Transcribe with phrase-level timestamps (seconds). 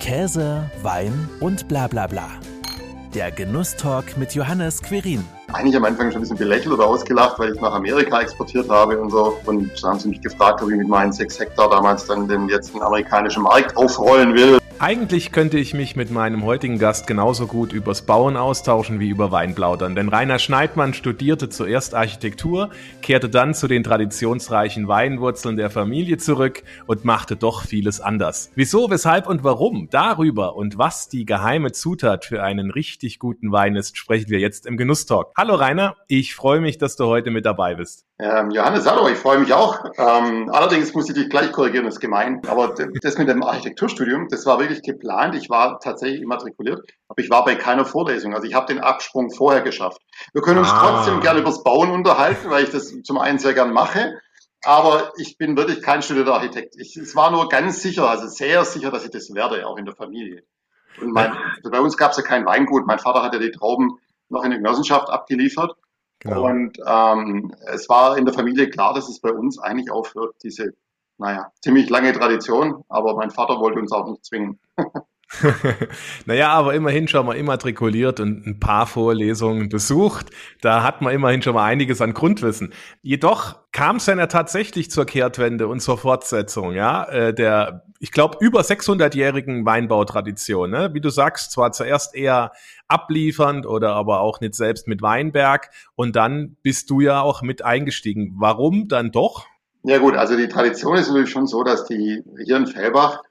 [0.00, 2.26] Käse, Wein und bla bla bla.
[3.14, 5.24] Der Genusstalk mit Johannes Querin.
[5.52, 8.98] Eigentlich am Anfang schon ein bisschen belächelt oder ausgelacht, weil ich nach Amerika exportiert habe
[8.98, 9.38] und so.
[9.44, 12.48] Und da haben sie mich gefragt, ob ich mit meinen sechs Hektar damals dann den
[12.48, 14.59] jetzt den amerikanischen Markt aufrollen will.
[14.82, 19.30] Eigentlich könnte ich mich mit meinem heutigen Gast genauso gut übers Bauen austauschen wie über
[19.30, 22.70] Wein plaudern, denn Rainer Schneidmann studierte zuerst Architektur,
[23.02, 28.52] kehrte dann zu den traditionsreichen Weinwurzeln der Familie zurück und machte doch vieles anders.
[28.54, 29.88] Wieso, weshalb und warum?
[29.90, 34.64] Darüber und was die geheime Zutat für einen richtig guten Wein ist, sprechen wir jetzt
[34.64, 35.26] im Genusstalk.
[35.36, 38.06] Hallo Rainer, ich freue mich, dass du heute mit dabei bist.
[38.22, 39.82] Ähm, Johannes, hallo, ich freue mich auch.
[39.96, 42.42] Ähm, allerdings muss ich dich gleich korrigieren, das ist gemein.
[42.48, 45.34] Aber das mit dem Architekturstudium, das war wirklich geplant.
[45.34, 48.34] Ich war tatsächlich immatrikuliert, aber ich war bei keiner Vorlesung.
[48.34, 50.02] Also ich habe den Absprung vorher geschafft.
[50.34, 50.80] Wir können uns ah.
[50.80, 54.20] trotzdem gerne übers Bauen unterhalten, weil ich das zum einen sehr gern mache.
[54.64, 56.76] Aber ich bin wirklich kein studierter Architekt.
[56.76, 59.86] Ich, es war nur ganz sicher, also sehr sicher, dass ich das werde, auch in
[59.86, 60.42] der Familie.
[61.00, 61.32] Und mein,
[61.62, 62.86] bei uns gab es ja kein Weingut.
[62.86, 63.98] Mein Vater hat ja die Trauben
[64.28, 65.74] noch in der Genossenschaft abgeliefert.
[66.20, 66.46] Genau.
[66.46, 70.74] Und ähm, es war in der Familie klar, dass es bei uns eigentlich aufhört, diese,
[71.18, 74.60] naja, ziemlich lange Tradition, aber mein Vater wollte uns auch nicht zwingen.
[76.26, 80.26] naja, aber immerhin schon mal immatrikuliert und ein paar Vorlesungen besucht.
[80.60, 82.72] Da hat man immerhin schon mal einiges an Grundwissen.
[83.02, 88.10] Jedoch kam es dann ja tatsächlich zur Kehrtwende und zur Fortsetzung, ja, äh, der, ich
[88.10, 90.70] glaube, über 600-jährigen Weinbautradition.
[90.70, 90.90] Ne?
[90.94, 92.50] Wie du sagst, zwar zuerst eher
[92.88, 97.64] abliefernd oder aber auch nicht selbst mit Weinberg und dann bist du ja auch mit
[97.64, 98.34] eingestiegen.
[98.36, 99.46] Warum dann doch?
[99.82, 103.22] Ja gut, also die Tradition ist natürlich schon so, dass die hier in Fellbach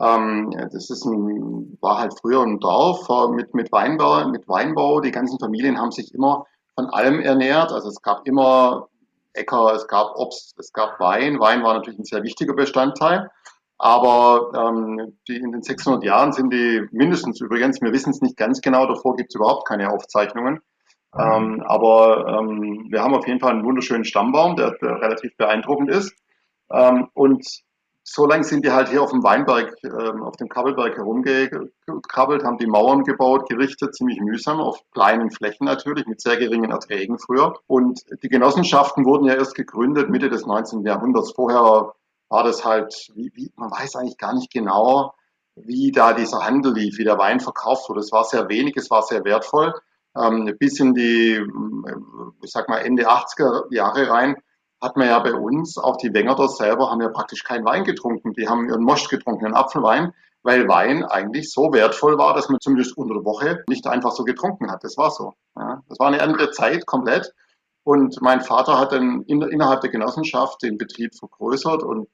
[0.00, 5.00] ähm, das ist ein, war halt früher ein Dorf äh, mit, mit, Weinbau, mit Weinbau.
[5.00, 7.72] Die ganzen Familien haben sich immer von allem ernährt.
[7.72, 8.88] Also es gab immer
[9.32, 11.40] Äcker, es gab Obst, es gab Wein.
[11.40, 13.30] Wein war natürlich ein sehr wichtiger Bestandteil.
[13.78, 18.36] Aber ähm, die, in den 600 Jahren sind die mindestens übrigens, wir wissen es nicht
[18.36, 20.60] ganz genau, davor gibt es überhaupt keine Aufzeichnungen.
[21.16, 25.90] Ähm, aber ähm, wir haben auf jeden Fall einen wunderschönen Stammbaum, der, der relativ beeindruckend
[25.90, 26.12] ist.
[26.70, 27.46] Ähm, und
[28.10, 32.58] so lange sind die halt hier auf dem Weinberg, ähm, auf dem Kabbelberg herumgekrabbelt, haben
[32.58, 37.54] die Mauern gebaut, gerichtet, ziemlich mühsam, auf kleinen Flächen natürlich, mit sehr geringen Erträgen früher.
[37.66, 40.84] Und die Genossenschaften wurden ja erst gegründet Mitte des 19.
[40.84, 41.32] Jahrhunderts.
[41.32, 41.92] Vorher
[42.30, 45.14] war das halt, wie, wie, man weiß eigentlich gar nicht genau,
[45.54, 48.00] wie da dieser Handel lief, wie der Wein verkauft wurde.
[48.00, 49.74] Es war sehr wenig, es war sehr wertvoll.
[50.16, 51.44] Ähm, bis in die,
[52.42, 54.36] ich sag mal, Ende 80er Jahre rein
[54.80, 58.32] hat man ja bei uns, auch die Wengerder selber haben ja praktisch keinen Wein getrunken.
[58.34, 60.12] Die haben ihren Most getrunken, ihren Apfelwein,
[60.42, 64.24] weil Wein eigentlich so wertvoll war, dass man zumindest unter der Woche nicht einfach so
[64.24, 64.84] getrunken hat.
[64.84, 65.34] Das war so.
[65.56, 65.82] Ja.
[65.88, 67.34] Das war eine andere Zeit komplett.
[67.82, 72.08] Und mein Vater hat dann in, innerhalb der Genossenschaft den Betrieb vergrößert und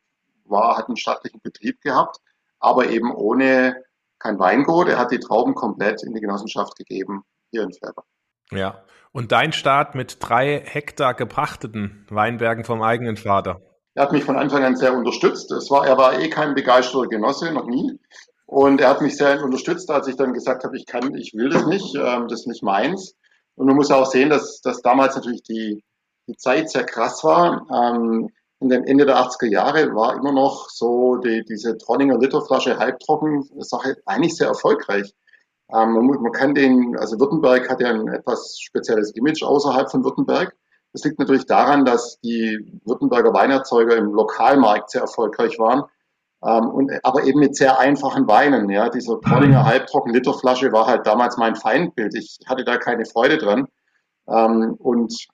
[0.44, 2.18] war, hat einen staatlichen Betrieb gehabt,
[2.60, 3.82] aber eben ohne
[4.18, 4.88] kein Weingut.
[4.88, 8.04] Er hat die Trauben komplett in die Genossenschaft gegeben, hier in Felber.
[8.50, 13.60] Ja, und dein Start mit drei Hektar gepachteten Weinbergen vom eigenen Vater.
[13.94, 15.52] Er hat mich von Anfang an sehr unterstützt.
[15.52, 17.98] Es war, er war eh kein begeisterter Genosse, noch nie.
[18.46, 21.48] Und er hat mich sehr unterstützt, als ich dann gesagt habe, ich kann, ich will
[21.48, 23.14] das nicht, ähm, das ist nicht meins.
[23.54, 25.84] Und man muss auch sehen, dass, dass damals natürlich die,
[26.26, 27.66] die Zeit sehr krass war.
[27.72, 32.78] Ähm, in den Ende der 80er Jahre war immer noch so die, diese Tronninger Literflasche
[32.78, 35.14] halbtrocken Sache eigentlich sehr erfolgreich.
[35.72, 40.04] Ähm, man, man, kann den, also Württemberg hat ja ein etwas spezielles Image außerhalb von
[40.04, 40.54] Württemberg.
[40.92, 45.84] Das liegt natürlich daran, dass die Württemberger Weinerzeuger im Lokalmarkt sehr erfolgreich waren,
[46.44, 48.68] ähm, und, aber eben mit sehr einfachen Weinen.
[48.68, 49.66] Ja, dieser Trollinger mhm.
[49.66, 52.14] halbtrocken Literflasche war halt damals mein Feindbild.
[52.14, 53.66] Ich hatte da keine Freude dran.
[54.28, 55.26] Ähm, und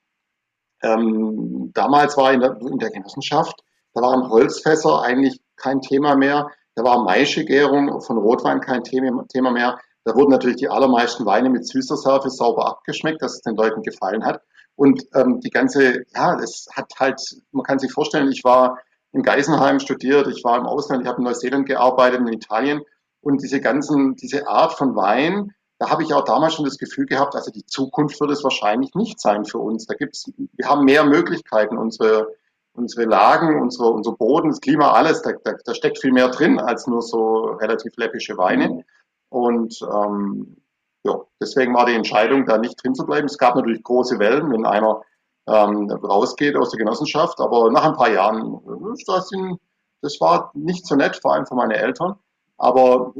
[0.83, 3.61] ähm, damals war in der, in der Genossenschaft,
[3.93, 6.49] da waren Holzfässer eigentlich kein Thema mehr.
[6.75, 9.77] Da war Maischegärung von Rotwein kein Thema mehr.
[10.03, 13.83] Da wurden natürlich die allermeisten Weine mit süßer Särfe sauber abgeschmeckt, dass es den Leuten
[13.83, 14.41] gefallen hat.
[14.75, 18.79] Und ähm, die ganze, ja, es hat halt, man kann sich vorstellen, ich war
[19.11, 22.81] in Geisenheim studiert, ich war im Ausland, ich habe in Neuseeland gearbeitet, in Italien.
[23.21, 27.05] Und diese ganzen, diese Art von Wein, da habe ich auch damals schon das Gefühl
[27.05, 29.85] gehabt, also die Zukunft wird es wahrscheinlich nicht sein für uns.
[29.85, 32.27] Da gibt's, wir haben mehr Möglichkeiten, unsere,
[32.73, 36.59] unsere Lagen, unsere, unser Boden, das Klima, alles, da, da, da steckt viel mehr drin
[36.59, 38.83] als nur so relativ läppische Weine.
[39.31, 40.57] Und ähm,
[41.03, 43.25] ja, deswegen war die Entscheidung, da nicht drin zu bleiben.
[43.25, 45.01] Es gab natürlich große Wellen, wenn einer
[45.47, 48.59] ähm, rausgeht aus der Genossenschaft, aber nach ein paar Jahren,
[49.07, 49.57] das, sind,
[50.01, 52.15] das war nicht so nett, vor allem für meine Eltern.
[52.57, 53.13] Aber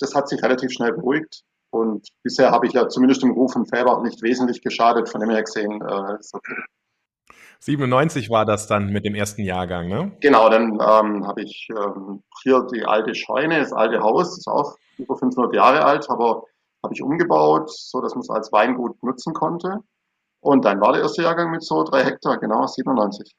[0.00, 1.44] das hat sich relativ schnell beruhigt.
[1.70, 5.30] Und bisher habe ich ja zumindest im Ruf von Färbach nicht wesentlich geschadet, von dem
[5.30, 6.54] her gesehen äh, ist okay.
[7.60, 10.16] 97 war das dann mit dem ersten Jahrgang, ne?
[10.20, 14.48] Genau, dann ähm, habe ich ähm, hier die alte Scheune, das alte Haus, das ist
[14.48, 16.44] auch über 500 Jahre alt, aber
[16.82, 19.80] habe ich umgebaut, so dass man es als Weingut nutzen konnte.
[20.40, 23.34] Und dann war der erste Jahrgang mit so drei Hektar, genau, 97.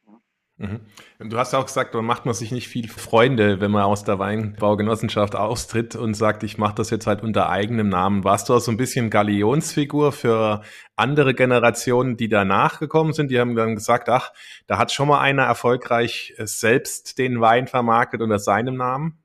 [0.59, 0.81] Mhm.
[1.29, 4.19] Du hast auch gesagt, man macht man sich nicht viel Freunde, wenn man aus der
[4.19, 8.25] Weinbaugenossenschaft austritt und sagt, ich mache das jetzt halt unter eigenem Namen.
[8.25, 10.61] Warst du auch so ein bisschen Galionsfigur für
[10.97, 13.31] andere Generationen, die danach gekommen sind?
[13.31, 14.33] Die haben dann gesagt, ach,
[14.67, 19.17] da hat schon mal einer erfolgreich selbst den Wein vermarktet unter seinem Namen?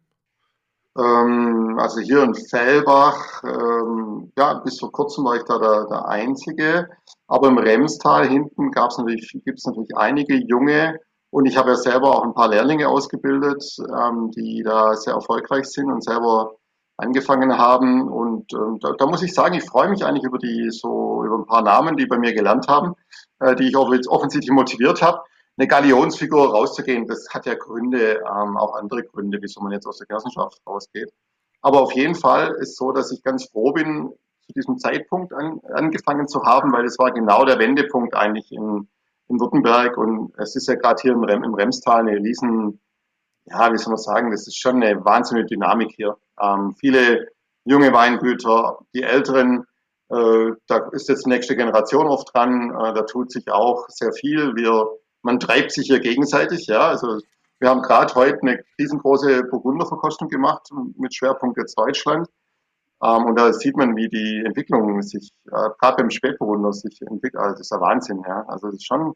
[0.96, 6.06] Ähm, also hier in Fellbach, ähm, ja, bis vor kurzem war ich da der, der
[6.06, 6.90] Einzige.
[7.26, 11.00] Aber im Remstal hinten gab es natürlich, gibt es natürlich einige junge
[11.34, 15.64] und ich habe ja selber auch ein paar Lehrlinge ausgebildet, ähm, die da sehr erfolgreich
[15.64, 16.54] sind und selber
[16.96, 18.08] angefangen haben.
[18.08, 21.36] Und ähm, da, da, muss ich sagen, ich freue mich eigentlich über die so über
[21.36, 22.94] ein paar Namen, die bei mir gelernt haben,
[23.40, 25.22] äh, die ich auch jetzt offensichtlich motiviert habe.
[25.56, 29.98] Eine Galionsfigur rauszugehen, das hat ja Gründe, ähm, auch andere Gründe, wieso man jetzt aus
[29.98, 31.12] der Genossenschaft rausgeht.
[31.62, 34.12] Aber auf jeden Fall ist so, dass ich ganz froh bin,
[34.46, 38.86] zu diesem Zeitpunkt an, angefangen zu haben, weil es war genau der Wendepunkt eigentlich in,
[39.28, 42.80] in Württemberg und es ist ja gerade hier im, Rem, im Remstal eine riesen,
[43.46, 46.16] ja, wie soll man sagen, das ist schon eine wahnsinnige Dynamik hier.
[46.40, 47.28] Ähm, viele
[47.64, 49.66] junge Weingüter, die Älteren,
[50.10, 54.12] äh, da ist jetzt die nächste Generation oft dran, äh, da tut sich auch sehr
[54.12, 54.54] viel.
[54.56, 54.86] Wir,
[55.22, 57.18] man treibt sich hier gegenseitig, ja, also
[57.60, 62.28] wir haben gerade heute eine riesengroße Burgunderverkostung gemacht mit Schwerpunkt jetzt Deutschland.
[63.02, 67.42] Ähm, und da sieht man, wie die Entwicklung sich, äh, gerade beim Spätburgunder sich entwickelt.
[67.42, 68.44] Also das ist ja Wahnsinn, ja.
[68.48, 69.14] Also das ist schon,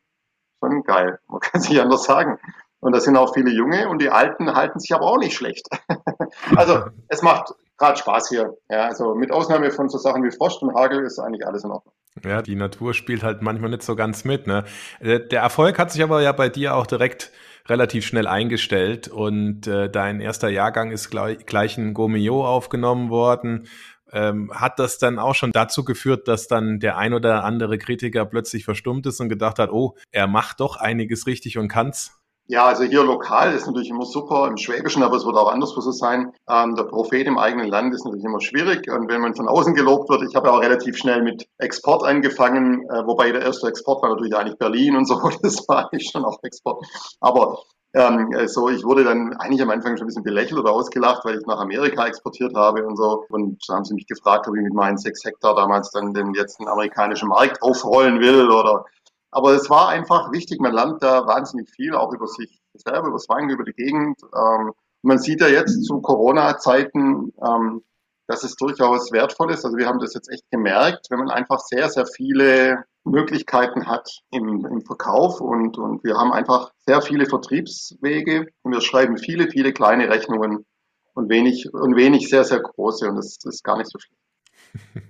[0.62, 1.18] schon geil.
[1.28, 2.38] Man kann sich anders sagen.
[2.80, 5.68] Und da sind auch viele Junge und die Alten halten sich aber auch nicht schlecht.
[6.56, 8.56] also es macht gerade Spaß hier.
[8.68, 11.70] Ja, also mit Ausnahme von so Sachen wie Frost und Hagel ist eigentlich alles in
[11.70, 11.94] Ordnung.
[12.24, 14.46] Ja, die Natur spielt halt manchmal nicht so ganz mit.
[14.46, 14.64] Ne?
[15.00, 17.32] Äh, der Erfolg hat sich aber ja bei dir auch direkt
[17.68, 23.68] relativ schnell eingestellt und äh, dein erster Jahrgang ist gleich, gleich in Gomio aufgenommen worden.
[24.10, 28.24] Ähm, hat das dann auch schon dazu geführt, dass dann der ein oder andere Kritiker
[28.24, 32.17] plötzlich verstummt ist und gedacht hat, oh, er macht doch einiges richtig und kann's?
[32.50, 35.82] Ja, also hier lokal ist natürlich immer super im Schwäbischen, aber es wird auch anderswo
[35.82, 36.32] so sein.
[36.48, 38.90] Ähm, der Prophet im eigenen Land ist natürlich immer schwierig.
[38.90, 42.04] Und wenn man von außen gelobt wird, ich habe ja auch relativ schnell mit Export
[42.04, 45.20] angefangen, äh, wobei der erste Export war natürlich eigentlich Berlin und so.
[45.42, 46.86] Das war eigentlich schon auch Export.
[47.20, 47.58] Aber
[47.94, 51.38] ähm, so, ich wurde dann eigentlich am Anfang schon ein bisschen belächelt oder ausgelacht, weil
[51.38, 53.24] ich nach Amerika exportiert habe und so.
[53.28, 56.32] Und da haben sie mich gefragt, ob ich mit meinen sechs Hektar damals dann den
[56.32, 58.84] jetzt den amerikanischen Markt aufrollen will oder
[59.30, 63.16] aber es war einfach wichtig, man lernt da wahnsinnig viel, auch über sich selber, über
[63.16, 64.20] das Wein, über die Gegend.
[64.34, 64.72] Ähm,
[65.02, 67.82] man sieht ja jetzt zu Corona-Zeiten, ähm,
[68.26, 69.64] dass es durchaus wertvoll ist.
[69.64, 74.20] Also wir haben das jetzt echt gemerkt, wenn man einfach sehr, sehr viele Möglichkeiten hat
[74.30, 79.48] im, im Verkauf und, und wir haben einfach sehr viele Vertriebswege und wir schreiben viele,
[79.50, 80.66] viele kleine Rechnungen
[81.14, 85.04] und wenig, und wenig sehr, sehr große und das, das ist gar nicht so schlecht.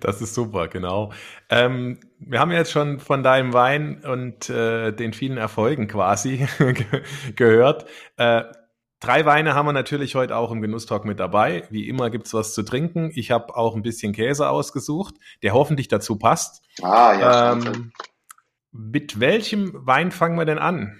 [0.00, 1.12] Das ist super, genau.
[1.48, 6.46] Ähm, wir haben jetzt schon von deinem Wein und äh, den vielen Erfolgen quasi
[7.36, 7.86] gehört.
[8.16, 8.44] Äh,
[9.00, 11.64] drei Weine haben wir natürlich heute auch im Genusstalk mit dabei.
[11.70, 13.10] Wie immer gibt's was zu trinken.
[13.14, 16.64] Ich habe auch ein bisschen Käse ausgesucht, der hoffentlich dazu passt.
[16.82, 17.52] Ah, ja.
[17.52, 17.92] Ähm,
[18.72, 20.98] mit welchem Wein fangen wir denn an?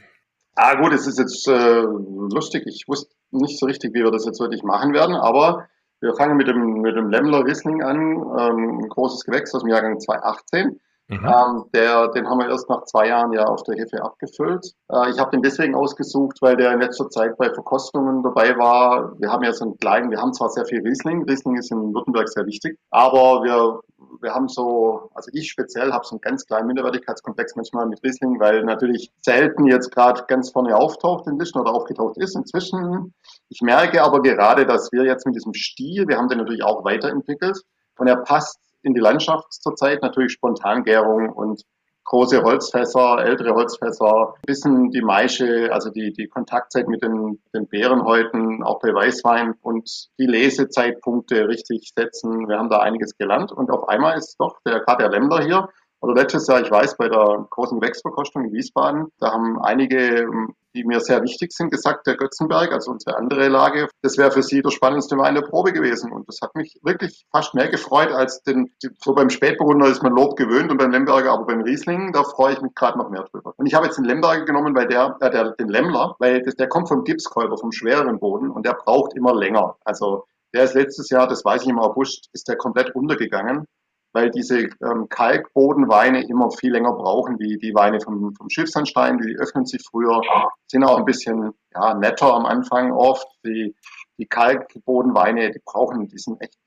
[0.54, 2.64] Ah, gut, es ist jetzt äh, lustig.
[2.66, 5.68] Ich wusste nicht so richtig, wie wir das jetzt wirklich machen werden, aber
[6.00, 9.70] wir fangen mit dem, mit dem Lemmler Riesling an, ähm, ein großes Gewächs aus dem
[9.70, 10.80] Jahrgang 2018.
[11.08, 11.24] Mhm.
[11.24, 14.74] Ähm, der, den haben wir erst nach zwei Jahren ja auf der Hefe abgefüllt.
[14.92, 19.18] Äh, ich habe den deswegen ausgesucht, weil der in letzter Zeit bei Verkostungen dabei war.
[19.18, 21.94] Wir haben ja so einen kleinen, wir haben zwar sehr viel Riesling, Riesling ist in
[21.94, 23.80] Württemberg sehr wichtig, aber wir
[24.20, 28.38] wir haben so, also ich speziell habe so einen ganz kleinen Minderwertigkeitskomplex manchmal mit Riesling,
[28.38, 33.14] weil natürlich selten jetzt gerade ganz vorne auftaucht in Listen oder aufgetaucht ist inzwischen.
[33.48, 36.84] Ich merke aber gerade, dass wir jetzt mit diesem Stil, wir haben den natürlich auch
[36.84, 37.60] weiterentwickelt
[37.98, 41.62] und er passt in die Landschaft zurzeit, natürlich Spontangärung und
[42.04, 48.62] große Holzfässer, ältere Holzfässer, bisschen die Maische, also die, die Kontaktzeit mit den, den Beerenhäuten,
[48.62, 52.48] auch bei Weißwein und die Lesezeitpunkte richtig setzen.
[52.48, 53.52] Wir haben da einiges gelernt.
[53.52, 55.68] Und auf einmal ist doch der, gerade der Lämmer hier,
[56.00, 60.28] oder letztes Jahr, ich weiß, bei der großen Gewächsverkostung in Wiesbaden, da haben einige
[60.74, 64.42] die mir sehr wichtig sind, gesagt, der Götzenberg, also unsere andere Lage, das wäre für
[64.42, 66.12] sie der spannendste Wein der Probe gewesen.
[66.12, 68.72] Und das hat mich wirklich fast mehr gefreut als den,
[69.02, 72.54] so beim Spätburgunder ist man Lob gewöhnt und beim Lemberger, aber beim Riesling, da freue
[72.54, 73.54] ich mich gerade noch mehr drüber.
[73.56, 76.54] Und ich habe jetzt den Lemberger genommen, weil der, äh, der den Lemmler, weil das,
[76.54, 79.76] der kommt vom Gipskäuber, vom schwereren Boden und der braucht immer länger.
[79.84, 83.66] Also der ist letztes Jahr, das weiß ich im August, ist der komplett untergegangen.
[84.12, 89.18] Weil diese ähm, Kalkbodenweine immer viel länger brauchen wie die Weine vom, vom Schiffsandstein.
[89.18, 90.20] Die öffnen sich früher,
[90.66, 93.26] sind auch ein bisschen ja, netter am Anfang oft.
[93.44, 93.74] Die,
[94.18, 96.58] die Kalkbodenweine, die brauchen, die sind echt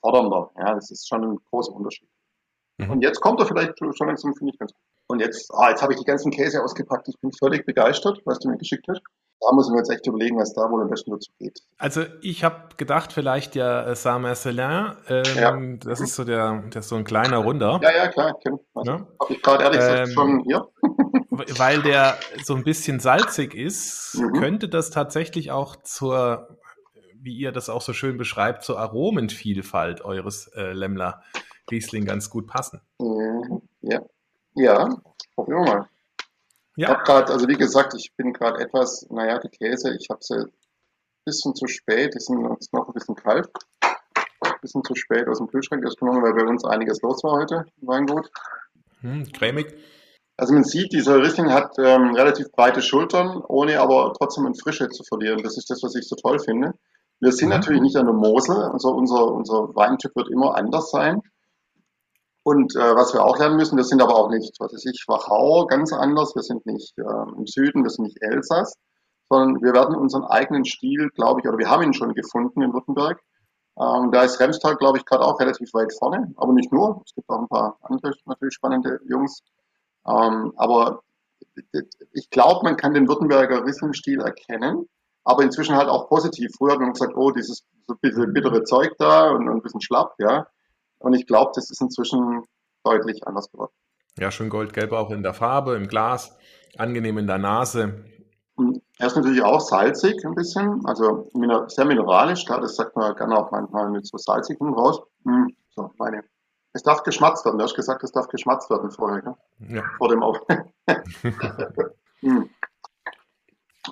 [0.00, 0.50] fordernder.
[0.56, 2.08] Ja, das ist schon ein großer Unterschied.
[2.78, 2.90] Mhm.
[2.90, 4.82] Und jetzt kommt er vielleicht schon langsam, finde ich ganz gut.
[5.10, 7.08] Und jetzt, ah, jetzt habe ich die ganzen Käse ausgepackt.
[7.08, 9.00] Ich bin völlig begeistert, was du mir geschickt hast.
[9.40, 11.64] Da muss ich mir jetzt echt überlegen, was da wohl am besten dazu geht.
[11.78, 14.92] Also ich habe gedacht, vielleicht ja äh, Saint-Marcelin.
[15.08, 15.60] Ähm, ja.
[15.80, 17.80] Das ist so der, der ist so ein kleiner Runder.
[17.82, 18.60] Ja, ja, klar, kenn.
[18.72, 19.06] Also, ja.
[19.20, 20.68] Habe ich gerade ehrlich gesagt ähm, schon hier.
[21.58, 24.38] weil der so ein bisschen salzig ist, mhm.
[24.38, 26.56] könnte das tatsächlich auch zur,
[27.16, 31.20] wie ihr das auch so schön beschreibt, zur Aromenvielfalt eures äh, Lemmler
[31.68, 32.80] Riesling ganz gut passen.
[33.00, 33.62] Mhm.
[33.80, 34.02] Ja,
[34.54, 34.88] ja,
[35.34, 35.88] probieren wir mal.
[36.76, 36.88] Ja.
[36.88, 40.20] Ich habe gerade, also wie gesagt, ich bin gerade etwas, naja, die Käse, ich habe
[40.22, 40.52] sie ein
[41.24, 43.48] bisschen zu spät, die sind jetzt noch ein bisschen kalt.
[44.40, 47.32] Ein bisschen zu spät aus dem Kühlschrank erst genommen, weil bei uns einiges los war
[47.32, 48.30] heute im Weingut.
[49.00, 49.74] Hm, cremig.
[50.36, 54.88] Also man sieht, dieser Riesling hat ähm, relativ breite Schultern, ohne aber trotzdem in Frische
[54.88, 55.42] zu verlieren.
[55.42, 56.72] Das ist das, was ich so toll finde.
[57.20, 57.56] Wir sind mhm.
[57.56, 61.20] natürlich nicht an der Mosel, also unser, unser Weintyp wird immer anders sein.
[62.42, 65.04] Und äh, was wir auch lernen müssen, wir sind aber auch nicht, was weiß ich,
[65.06, 66.34] Wachau, ganz anders.
[66.34, 67.02] Wir sind nicht äh,
[67.36, 68.74] im Süden, wir sind nicht Elsass,
[69.28, 72.72] sondern wir werden unseren eigenen Stil, glaube ich, oder wir haben ihn schon gefunden in
[72.72, 73.20] Württemberg.
[73.78, 77.02] Ähm, da ist Remstal, glaube ich, gerade auch relativ weit vorne, aber nicht nur.
[77.04, 79.42] Es gibt auch ein paar andere natürlich spannende Jungs.
[80.06, 81.02] Ähm, aber
[82.12, 84.88] ich glaube, man kann den Württemberger Riesling-Stil erkennen,
[85.24, 86.50] aber inzwischen halt auch positiv.
[86.56, 90.14] Früher hat man gesagt, oh, dieses so bisschen bittere Zeug da und ein bisschen schlapp,
[90.18, 90.46] ja.
[91.00, 92.44] Und ich glaube, das ist inzwischen
[92.84, 93.72] deutlich anders geworden.
[94.18, 96.36] Ja, schön goldgelb auch in der Farbe, im Glas,
[96.76, 98.04] angenehm in der Nase.
[98.98, 101.30] Er ist natürlich auch salzig ein bisschen, also
[101.68, 105.00] sehr mineralisch, das sagt man gerne auch manchmal mit so salzigem raus.
[105.24, 106.22] Hm, so, meine.
[106.72, 109.34] Es darf geschmatzt werden, du hast gesagt, es darf geschmatzt werden vorher, gell?
[109.76, 109.82] Ja.
[109.96, 110.38] vor dem Auf.
[112.20, 112.50] hm.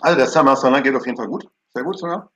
[0.00, 2.30] Also der Summer geht auf jeden Fall gut, sehr gut sogar.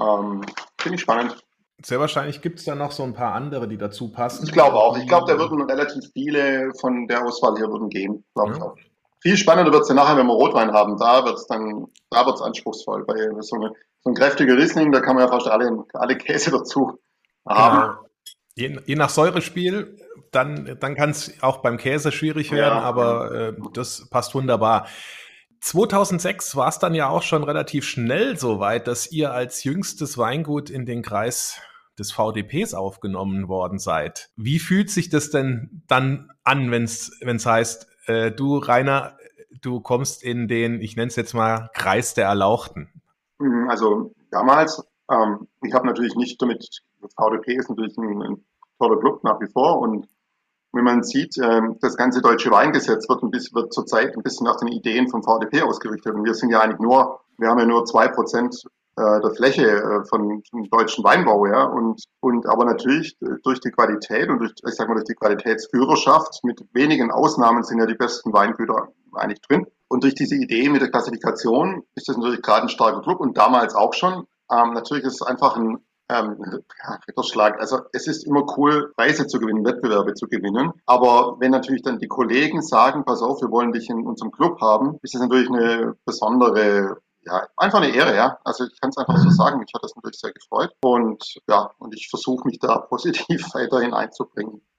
[0.00, 0.42] Ähm,
[0.78, 1.44] Finde ich spannend.
[1.84, 4.44] Sehr wahrscheinlich gibt es da noch so ein paar andere, die dazu passen.
[4.44, 4.96] Ich glaube auch.
[4.96, 8.24] Ich glaube, da würden relativ viele von der Auswahl hier würden gehen.
[8.34, 8.74] Glaube ja.
[9.20, 10.96] Viel spannender wird es ja nachher, wenn wir Rotwein haben.
[10.98, 13.04] Da wird es dann, da wird es anspruchsvoll.
[13.04, 13.72] Bei so, eine,
[14.02, 16.98] so ein kräftiger Riesling, da kann man ja fast alle, alle Käse dazu
[17.46, 17.80] haben.
[17.80, 18.08] Genau.
[18.56, 19.98] Je, je, nach Säurespiel,
[20.30, 22.82] dann, dann kann es auch beim Käse schwierig werden, ja.
[22.82, 24.86] aber äh, das passt wunderbar.
[25.60, 30.18] 2006 war es dann ja auch schon relativ schnell so weit, dass ihr als jüngstes
[30.18, 31.60] Weingut in den Kreis
[31.98, 34.30] des VDPs aufgenommen worden seid.
[34.36, 39.16] Wie fühlt sich das denn dann an, wenn es heißt, äh, du Rainer,
[39.60, 42.88] du kommst in den, ich nenne es jetzt mal, Kreis der Erlauchten?
[43.38, 46.82] Mhm, also damals, ähm, ich habe natürlich nicht damit,
[47.16, 48.44] VDP ist natürlich ein, ein
[48.78, 50.08] toller Club nach wie vor und
[50.74, 54.44] wenn man sieht, ähm, das ganze deutsche Weingesetz wird, ein bisschen, wird zurzeit ein bisschen
[54.44, 56.12] nach den Ideen vom VDP ausgerichtet.
[56.12, 58.64] Und wir sind ja eigentlich nur, wir haben ja nur zwei Prozent
[58.96, 61.64] äh, der Fläche äh, von deutschen Weinbau, ja.
[61.64, 66.44] Und, und aber natürlich durch die Qualität und durch, ich sag mal, durch die Qualitätsführerschaft
[66.44, 69.66] mit wenigen Ausnahmen sind ja die besten Weingüter eigentlich drin.
[69.88, 73.36] Und durch diese Idee mit der Klassifikation ist das natürlich gerade ein starker Club und
[73.36, 74.26] damals auch schon.
[74.50, 76.36] Ähm, natürlich ist es einfach ein ähm,
[76.82, 77.60] ja, Ritterschlag.
[77.60, 80.72] Also es ist immer cool, Preise zu gewinnen, Wettbewerbe zu gewinnen.
[80.86, 84.60] Aber wenn natürlich dann die Kollegen sagen, pass auf, wir wollen dich in unserem Club
[84.60, 88.38] haben, ist das natürlich eine besondere ja, einfach eine Ehre, ja.
[88.44, 90.72] Also ich kann es einfach so sagen, mich hat das natürlich sehr gefreut.
[90.82, 94.62] Und ja, und ich versuche mich da positiv weiterhin einzubringen.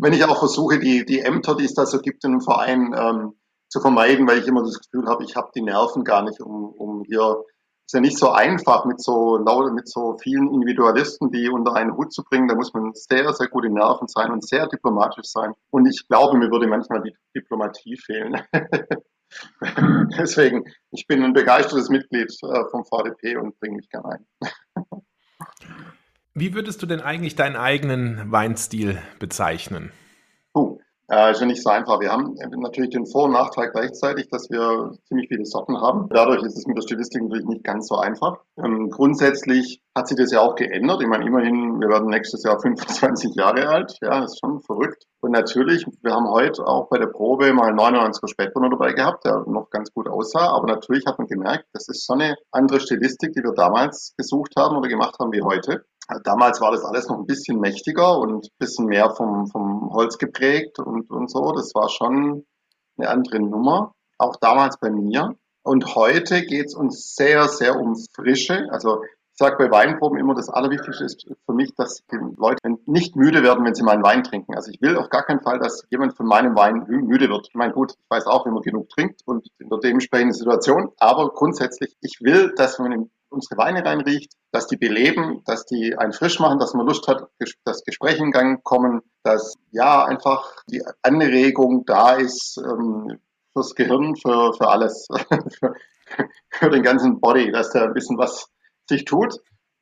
[0.00, 2.94] Wenn ich auch versuche, die, die Ämter, die es da so gibt in einem Verein,
[2.96, 3.34] ähm,
[3.68, 6.74] zu vermeiden, weil ich immer das Gefühl habe, ich habe die Nerven gar nicht, um,
[6.74, 7.42] um hier
[7.86, 9.38] ist ja nicht so einfach mit so
[9.74, 12.48] mit so vielen Individualisten, die unter einen Hut zu bringen.
[12.48, 15.52] Da muss man sehr, sehr gute Nerven sein und sehr diplomatisch sein.
[15.70, 18.40] Und ich glaube, mir würde manchmal die Diplomatie fehlen.
[20.18, 24.26] Deswegen, ich bin ein begeistertes Mitglied äh, vom VDP und bringe mich gerne ein.
[26.34, 29.92] Wie würdest du denn eigentlich deinen eigenen Weinstil bezeichnen?
[30.54, 30.80] Puh,
[31.12, 32.00] äh, ist ja nicht so einfach.
[32.00, 36.08] Wir haben natürlich den Vor- und Nachteil gleichzeitig, dass wir ziemlich viele Sorten haben.
[36.08, 38.38] Dadurch ist es mit der Stilistik natürlich nicht ganz so einfach.
[38.56, 41.02] Ähm, grundsätzlich hat sich das ja auch geändert.
[41.02, 43.94] Ich meine, immerhin, wir werden nächstes Jahr 25 Jahre alt.
[44.00, 45.04] Ja, das ist schon verrückt.
[45.20, 49.44] Und natürlich, wir haben heute auch bei der Probe mal 99er Spätburgunder dabei gehabt, der
[49.46, 50.48] noch ganz gut aussah.
[50.56, 54.54] Aber natürlich hat man gemerkt, das ist so eine andere Stilistik, die wir damals gesucht
[54.56, 55.84] haben oder gemacht haben wie heute.
[56.24, 60.18] Damals war das alles noch ein bisschen mächtiger und ein bisschen mehr vom, vom Holz
[60.18, 61.52] geprägt und, und so.
[61.52, 62.44] Das war schon
[62.98, 63.94] eine andere Nummer.
[64.18, 65.34] Auch damals bei mir.
[65.62, 68.68] Und heute geht es uns sehr, sehr um Frische.
[68.70, 73.16] Also ich sage bei Weinproben immer, das Allerwichtigste ist für mich, dass die Leute nicht
[73.16, 74.54] müde werden, wenn sie meinen Wein trinken.
[74.54, 77.46] Also ich will auf gar keinen Fall, dass jemand von meinem Wein müde wird.
[77.48, 80.90] Ich meine, gut, ich weiß auch, wenn man genug trinkt und in der dementsprechenden Situation,
[80.98, 86.12] aber grundsätzlich, ich will, dass man unsere Weine reinriecht, dass die beleben, dass die einen
[86.12, 87.28] frisch machen, dass man Lust hat,
[87.64, 93.18] dass Gespräche in Gang kommen, dass ja einfach die Anregung da ist ähm,
[93.52, 95.08] fürs Gehirn, für, für alles,
[96.50, 98.48] für, den ganzen Body, dass da ein bisschen was
[98.88, 99.34] sich tut.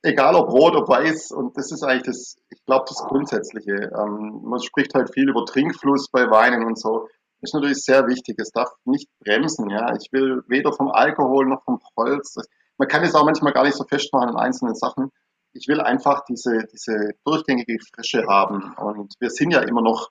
[0.03, 1.31] Egal ob rot, ob weiß.
[1.31, 3.91] Und das ist eigentlich das, ich glaube, das Grundsätzliche.
[3.95, 7.07] Ähm, man spricht halt viel über Trinkfluss bei Weinen und so.
[7.39, 8.35] Das ist natürlich sehr wichtig.
[8.39, 9.69] Es darf nicht bremsen.
[9.69, 12.35] Ja, ich will weder vom Alkohol noch vom Holz.
[12.81, 15.11] Man kann es auch manchmal gar nicht so festmachen in einzelnen Sachen.
[15.53, 18.73] Ich will einfach diese, diese durchgängige Frische haben.
[18.73, 20.09] Und wir sind ja immer noch,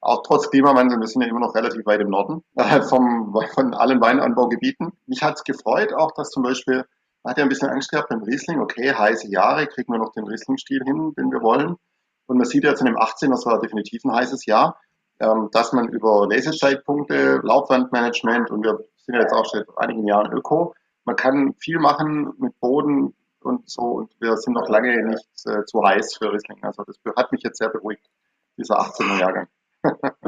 [0.00, 3.74] auch trotz Klimawandel, wir sind ja immer noch relativ weit im Norden äh, vom, von
[3.74, 4.92] allen Weinanbaugebieten.
[5.06, 6.84] Mich hat es gefreut auch, dass zum Beispiel
[7.24, 8.60] man hat ja ein bisschen Angst gehabt beim Riesling.
[8.60, 11.74] Okay, heiße Jahre, kriegen wir noch den Riesling-Stil hin, den wir wollen.
[12.26, 14.78] Und man sieht jetzt in dem 18, das war definitiv ein heißes Jahr,
[15.18, 20.72] ähm, dass man über Lesezeitpunkte, Laubwandmanagement und wir sind jetzt auch seit einigen Jahren Öko,
[21.04, 25.64] man kann viel machen mit Boden und so und wir sind noch lange nicht äh,
[25.64, 26.62] zu heiß für Riesling.
[26.62, 28.08] Also das hat mich jetzt sehr beruhigt,
[28.56, 29.48] dieser 18er Jahrgang.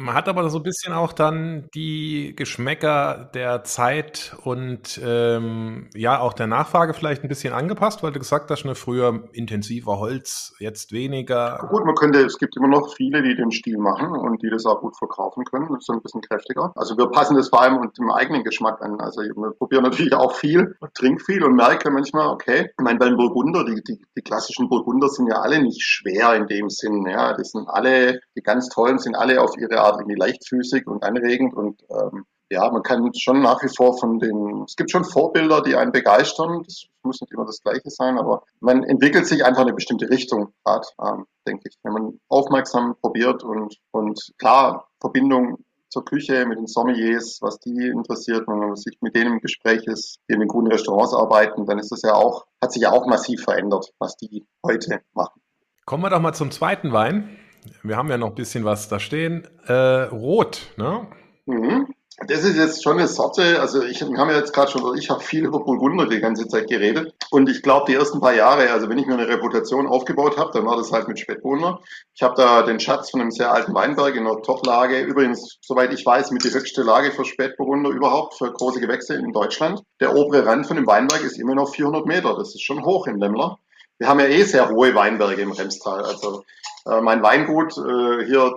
[0.00, 6.20] Man hat aber so ein bisschen auch dann die Geschmäcker der Zeit und ähm, ja
[6.20, 10.54] auch der Nachfrage vielleicht ein bisschen angepasst, weil du gesagt hast, ne, früher intensiver Holz,
[10.60, 11.66] jetzt weniger.
[11.68, 14.66] Gut, man könnte, es gibt immer noch viele, die den Stil machen und die das
[14.66, 15.66] auch gut verkaufen können.
[15.68, 16.70] Das ist ein bisschen kräftiger.
[16.76, 19.00] Also wir passen das vor allem dem eigenen Geschmack an.
[19.00, 23.16] Also wir probieren natürlich auch viel, trinken viel und merke manchmal, okay, ich meine, beim
[23.16, 27.04] Burgunder, die, die, die klassischen Burgunder sind ja alle nicht schwer in dem Sinn.
[27.04, 31.02] Ja, die sind alle, die ganz tollen sind alle auf ihre Art irgendwie leichtfüßig und
[31.02, 35.04] anregend und ähm, ja, man kann schon nach wie vor von den, es gibt schon
[35.04, 36.62] Vorbilder, die einen begeistern.
[36.64, 40.08] Das muss nicht immer das Gleiche sein, aber man entwickelt sich einfach in eine bestimmte
[40.08, 41.76] Richtung, gerade, ähm, denke ich.
[41.82, 45.58] Wenn man aufmerksam probiert und, und klar, Verbindung
[45.90, 49.86] zur Küche mit den Sommeliers, was die interessiert, wenn man sich mit denen im Gespräch
[49.86, 52.92] ist, die in den guten Restaurants arbeiten, dann ist das ja auch, hat sich ja
[52.92, 55.40] auch massiv verändert, was die heute machen.
[55.84, 57.38] Kommen wir doch mal zum zweiten Wein.
[57.82, 59.46] Wir haben ja noch ein bisschen was da stehen.
[59.66, 61.06] Äh, Rot, ne?
[61.46, 61.86] Mhm.
[62.26, 65.08] Das ist jetzt schon eine Sorte, also ich, wir haben ja jetzt gerade schon, ich
[65.08, 68.72] habe viel über Burgunder die ganze Zeit geredet und ich glaube die ersten paar Jahre,
[68.72, 71.80] also wenn ich mir eine Reputation aufgebaut habe, dann war das halt mit Spätburgunder.
[72.14, 75.92] Ich habe da den Schatz von einem sehr alten Weinberg in einer Top-Lage, übrigens, soweit
[75.92, 79.82] ich weiß, mit die höchste Lage für Spätburgunder überhaupt, für große Gewächse in Deutschland.
[80.00, 83.06] Der obere Rand von dem Weinberg ist immer noch 400 Meter, das ist schon hoch
[83.06, 83.60] in Lemmler.
[83.98, 86.44] Wir haben ja eh sehr hohe Weinberge im Remstal, also
[86.86, 88.54] äh, mein Weingut äh, hier,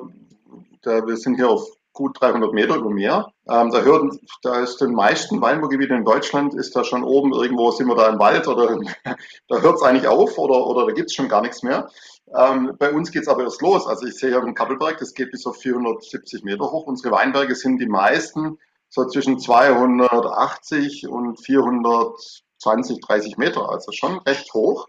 [0.83, 3.27] da, wir sind hier auf gut 300 Meter über Meer.
[3.49, 7.71] Ähm, da, hört, da ist den meisten Weinbaugebieten in Deutschland, ist da schon oben irgendwo,
[7.71, 8.79] sind wir da im Wald oder
[9.47, 11.89] da hört es eigentlich auf oder, oder da gibt es schon gar nichts mehr.
[12.37, 13.87] Ähm, bei uns geht es aber erst los.
[13.87, 16.85] Also ich sehe hier im Kappelberg, das geht bis auf 470 Meter hoch.
[16.85, 18.57] Unsere Weinberge sind die meisten
[18.89, 24.87] so zwischen 280 und 420, 30 Meter, also schon recht hoch.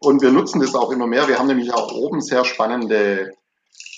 [0.00, 1.28] Und wir nutzen das auch immer mehr.
[1.28, 3.32] Wir haben nämlich auch oben sehr spannende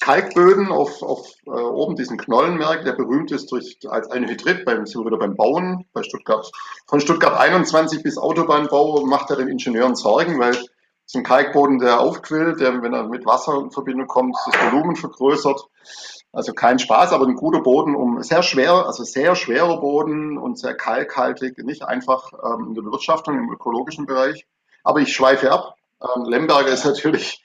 [0.00, 4.86] Kalkböden auf, auf äh, oben diesen Knollenmerk, der berühmt ist durch, als ein Hydrit beim,
[4.86, 6.50] sind wir wieder beim Bauen, bei Stuttgart.
[6.86, 10.56] Von Stuttgart 21 bis Autobahnbau macht er den Ingenieuren Sorgen, weil
[11.10, 14.96] es ein Kalkboden, der aufquillt, der, wenn er mit Wasser in Verbindung kommt, das Volumen
[14.96, 15.68] vergrößert.
[16.32, 20.58] Also kein Spaß, aber ein guter Boden, um sehr schwer, also sehr schwerer Boden und
[20.58, 24.46] sehr kalkhaltig, nicht einfach ähm, in der Bewirtschaftung, im ökologischen Bereich.
[24.82, 25.74] Aber ich schweife ab.
[26.02, 27.44] Ähm, Lemberger ist natürlich,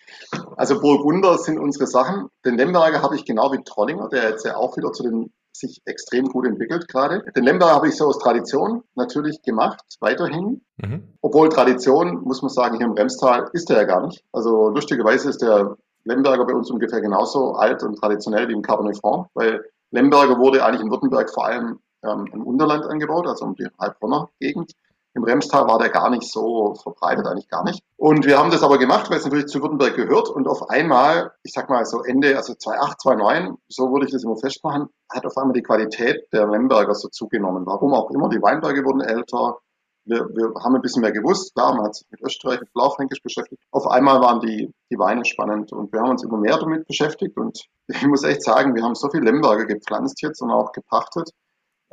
[0.58, 2.30] also Burgunder sind unsere Sachen.
[2.46, 5.82] Den Lemberger habe ich genau wie Trollinger, der jetzt ja auch wieder zu den sich
[5.86, 7.24] extrem gut entwickelt gerade.
[7.36, 10.62] Den Lemberger habe ich so aus Tradition natürlich gemacht, weiterhin.
[10.78, 11.18] Mhm.
[11.22, 14.24] Obwohl Tradition, muss man sagen, hier im Remstal ist er ja gar nicht.
[14.34, 18.98] Also lustigerweise ist der Lemberger bei uns ungefähr genauso alt und traditionell wie im Cabernet
[19.00, 23.56] Franc, weil Lemberger wurde eigentlich in Württemberg vor allem ähm, im Unterland angebaut, also um
[23.56, 24.74] die Heilbronner Gegend.
[25.16, 27.82] Im Remstal war der gar nicht so verbreitet, eigentlich gar nicht.
[27.96, 30.30] Und wir haben das aber gemacht, weil es natürlich zu Württemberg gehört.
[30.30, 34.26] Und auf einmal, ich sag mal so Ende, also 2008, 2009, so würde ich das
[34.26, 37.66] immer festmachen, hat auf einmal die Qualität der Lemberger so zugenommen.
[37.66, 39.60] Warum auch immer, die Weinberge wurden älter.
[40.04, 43.24] Wir, wir haben ein bisschen mehr gewusst, klar, man hat sich mit Österreich, mit Blaufränkisch
[43.24, 43.64] beschäftigt.
[43.72, 47.38] Auf einmal waren die, die Weine spannend und wir haben uns immer mehr damit beschäftigt.
[47.38, 51.32] Und ich muss echt sagen, wir haben so viel Lemberger gepflanzt jetzt und auch gepachtet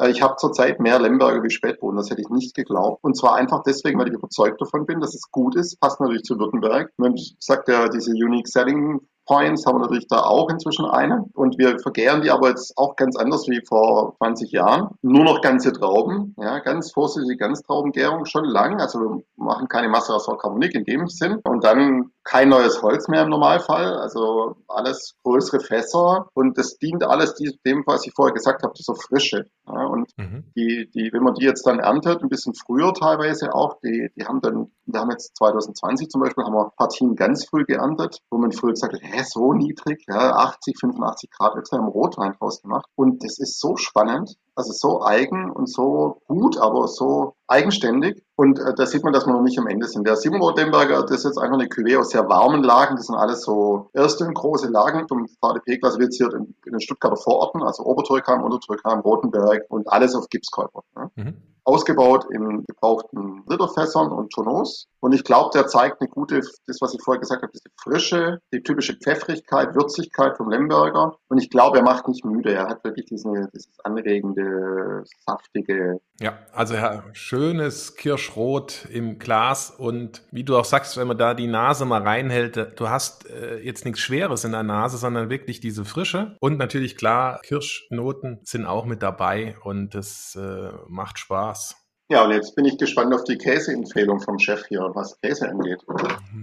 [0.09, 3.05] ich habe zurzeit mehr Lemberger wie Spätboden, das hätte ich nicht geglaubt.
[3.05, 6.23] Und zwar einfach deswegen, weil ich überzeugt davon bin, dass es gut ist, passt natürlich
[6.23, 6.93] zu Württemberg.
[6.97, 11.25] Man sagt ja diese Unique Selling Points haben wir natürlich da auch inzwischen eine.
[11.35, 14.89] Und wir vergären die aber jetzt auch ganz anders wie vor 20 Jahren.
[15.03, 18.81] Nur noch ganze Trauben, ja, ganz vorsichtige Ganztraubengärung, schon lang.
[18.81, 21.41] Also wir machen keine Masse aus Carbonik in dem Sinn.
[21.45, 27.05] Und dann kein neues Holz mehr im Normalfall, also alles größere Fässer und das dient
[27.05, 29.47] alles dem, was ich vorher gesagt habe, dieser Frische.
[29.67, 30.45] Ja, und mhm.
[30.57, 34.25] die, die, wenn man die jetzt dann erntet, ein bisschen früher teilweise auch, die, die
[34.25, 38.39] haben dann, wir haben jetzt 2020 zum Beispiel, haben wir Partien ganz früh geerntet, wo
[38.39, 42.63] man früher gesagt hat, hä, so niedrig, ja, 80, 85 Grad, haben wir Rotwein draus
[42.63, 42.87] gemacht.
[42.97, 48.25] Und das ist so spannend, also so eigen und so gut, aber so eigenständig.
[48.35, 50.07] Und äh, da sieht man, dass wir noch nicht am Ende sind.
[50.07, 52.97] Der Simon Rotemberger, das ist jetzt einfach eine Cuvée aus sehr warmen Lagen.
[52.97, 57.17] Das sind alles so erste und große Lagen vom VDP klassifiziert in, in den Stuttgarter
[57.17, 60.83] Vororten, also Oberturkheim, Unterturkheim, Rotenberg und alles auf Gipskäufer.
[60.97, 61.11] Ne?
[61.17, 64.89] Mhm ausgebaut in gebrauchten Literfässern und Tonneaus.
[65.03, 68.39] Und ich glaube, der zeigt eine gute, das, was ich vorher gesagt habe, diese Frische,
[68.55, 71.17] die typische Pfeffrigkeit, Würzigkeit vom Lemberger.
[71.29, 72.53] Und ich glaube, er macht nicht müde.
[72.53, 76.01] Er hat wirklich diese, dieses anregende, saftige.
[76.21, 79.73] Ja, also ja, schönes Kirschrot im Glas.
[79.73, 83.59] Und wie du auch sagst, wenn man da die Nase mal reinhält, du hast äh,
[83.59, 86.37] jetzt nichts Schweres in der Nase, sondern wirklich diese Frische.
[86.39, 91.82] Und natürlich klar, Kirschnoten sind auch mit dabei und das äh, macht Spaß.
[92.13, 95.81] Ja, und jetzt bin ich gespannt auf die Käseempfehlung vom Chef hier, was Käse angeht.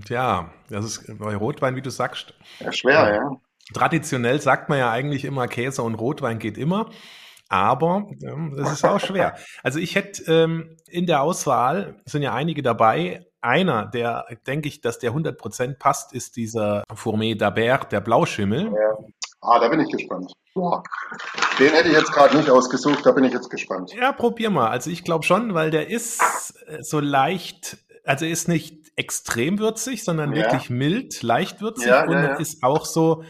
[0.03, 2.33] Tja, das ist bei Rotwein, wie du sagst.
[2.59, 3.31] Ja, schwer, ja.
[3.75, 6.89] Traditionell sagt man ja eigentlich immer, Käse und Rotwein geht immer.
[7.49, 9.35] Aber ähm, das ist auch schwer.
[9.61, 14.81] Also ich hätte ähm, in der Auswahl, sind ja einige dabei, einer, der denke ich,
[14.81, 18.71] dass der 100% passt, ist dieser Fourmet d'Abert, der Blauschimmel.
[18.73, 18.97] Ja.
[19.41, 20.33] Ah, da bin ich gespannt.
[20.53, 20.83] Boah.
[21.59, 23.93] Den hätte ich jetzt gerade nicht ausgesucht, da bin ich jetzt gespannt.
[23.93, 24.69] Ja, probier mal.
[24.69, 26.21] Also ich glaube schon, weil der ist
[26.67, 30.43] äh, so leicht, also er ist nicht extrem würzig, sondern ja.
[30.43, 33.23] wirklich mild, leicht würzig ja, und ja, ist auch so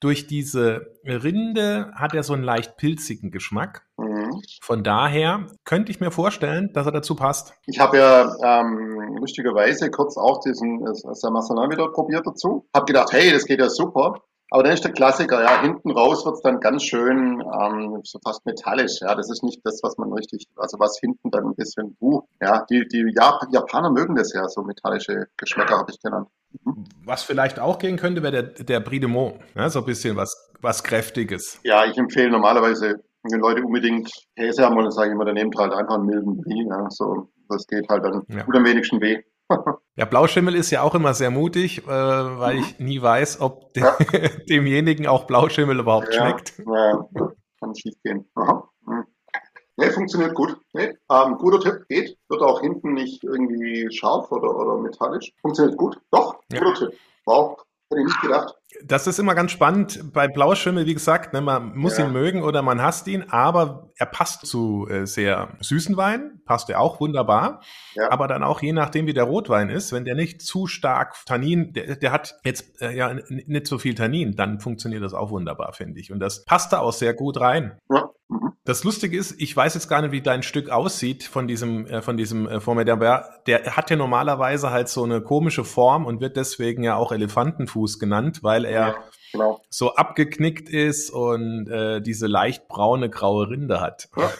[0.00, 3.86] durch diese Rinde hat er so einen leicht pilzigen Geschmack.
[3.96, 4.42] Mhm.
[4.60, 7.54] Von daher könnte ich mir vorstellen, dass er dazu passt.
[7.66, 12.68] Ich habe ja ähm, lustigerweise kurz auch diesen äh, Samasana wieder probiert dazu.
[12.74, 14.20] Habe gedacht, hey, das geht ja super.
[14.50, 18.46] Aber dann ist der Klassiker, ja, hinten raus wird's dann ganz schön ähm, so fast
[18.46, 19.00] metallisch.
[19.00, 22.20] Ja, das ist nicht das, was man richtig, also was hinten dann ein bisschen, uh,
[22.40, 26.28] ja, die, die Jap Japaner mögen das ja, so metallische Geschmäcker habe ich genannt.
[26.64, 26.84] Mhm.
[27.04, 30.16] Was vielleicht auch gehen könnte, wäre der, der Brie de Mont, ja, so ein bisschen
[30.16, 31.58] was, was Kräftiges.
[31.64, 35.56] Ja, ich empfehle normalerweise, wenn Leute unbedingt Käse haben wollen, sage ich immer, dann nehmt
[35.56, 38.44] halt einfach einen milden Brie, ja, so, das geht halt dann ja.
[38.44, 39.22] gut am wenigsten weh.
[39.98, 42.62] Ja, Blauschimmel ist ja auch immer sehr mutig, äh, weil mhm.
[42.62, 43.96] ich nie weiß, ob de ja.
[44.48, 46.52] demjenigen auch Blauschimmel überhaupt ja, schmeckt.
[46.58, 47.08] Ja,
[47.58, 48.30] kann schief gehen.
[48.34, 49.04] Mhm.
[49.78, 50.58] Nee, funktioniert gut.
[50.72, 52.18] Nee, ähm, guter Tipp, geht.
[52.28, 55.32] Wird auch hinten nicht irgendwie scharf oder, oder metallisch.
[55.40, 56.00] Funktioniert gut.
[56.10, 56.60] Doch, ja.
[56.60, 56.98] guter Tipp.
[57.26, 58.54] Wow, hätte ich nicht gedacht.
[58.84, 60.12] Das ist immer ganz spannend.
[60.12, 62.04] Bei Blauschimmel, wie gesagt, ne, man muss ja.
[62.04, 66.68] ihn mögen oder man hasst ihn, aber er passt zu äh, sehr süßen Wein, passt
[66.68, 67.62] er auch wunderbar.
[67.94, 68.10] Ja.
[68.10, 71.72] Aber dann auch je nachdem, wie der Rotwein ist, wenn der nicht zu stark Tannin,
[71.72, 75.72] der, der hat jetzt äh, ja nicht so viel Tannin, dann funktioniert das auch wunderbar,
[75.72, 76.12] finde ich.
[76.12, 77.78] Und das passt da auch sehr gut rein.
[77.88, 78.10] Ja.
[78.66, 82.02] Das Lustige ist, ich weiß jetzt gar nicht, wie dein Stück aussieht von diesem, äh,
[82.02, 82.88] von diesem äh, Format.
[82.88, 87.12] Der, der hat ja normalerweise halt so eine komische Form und wird deswegen ja auch
[87.12, 88.94] Elefantenfuß genannt, weil er ja,
[89.32, 89.60] genau.
[89.70, 94.08] so abgeknickt ist und äh, diese leicht braune graue Rinde hat.
[94.16, 94.30] Ja,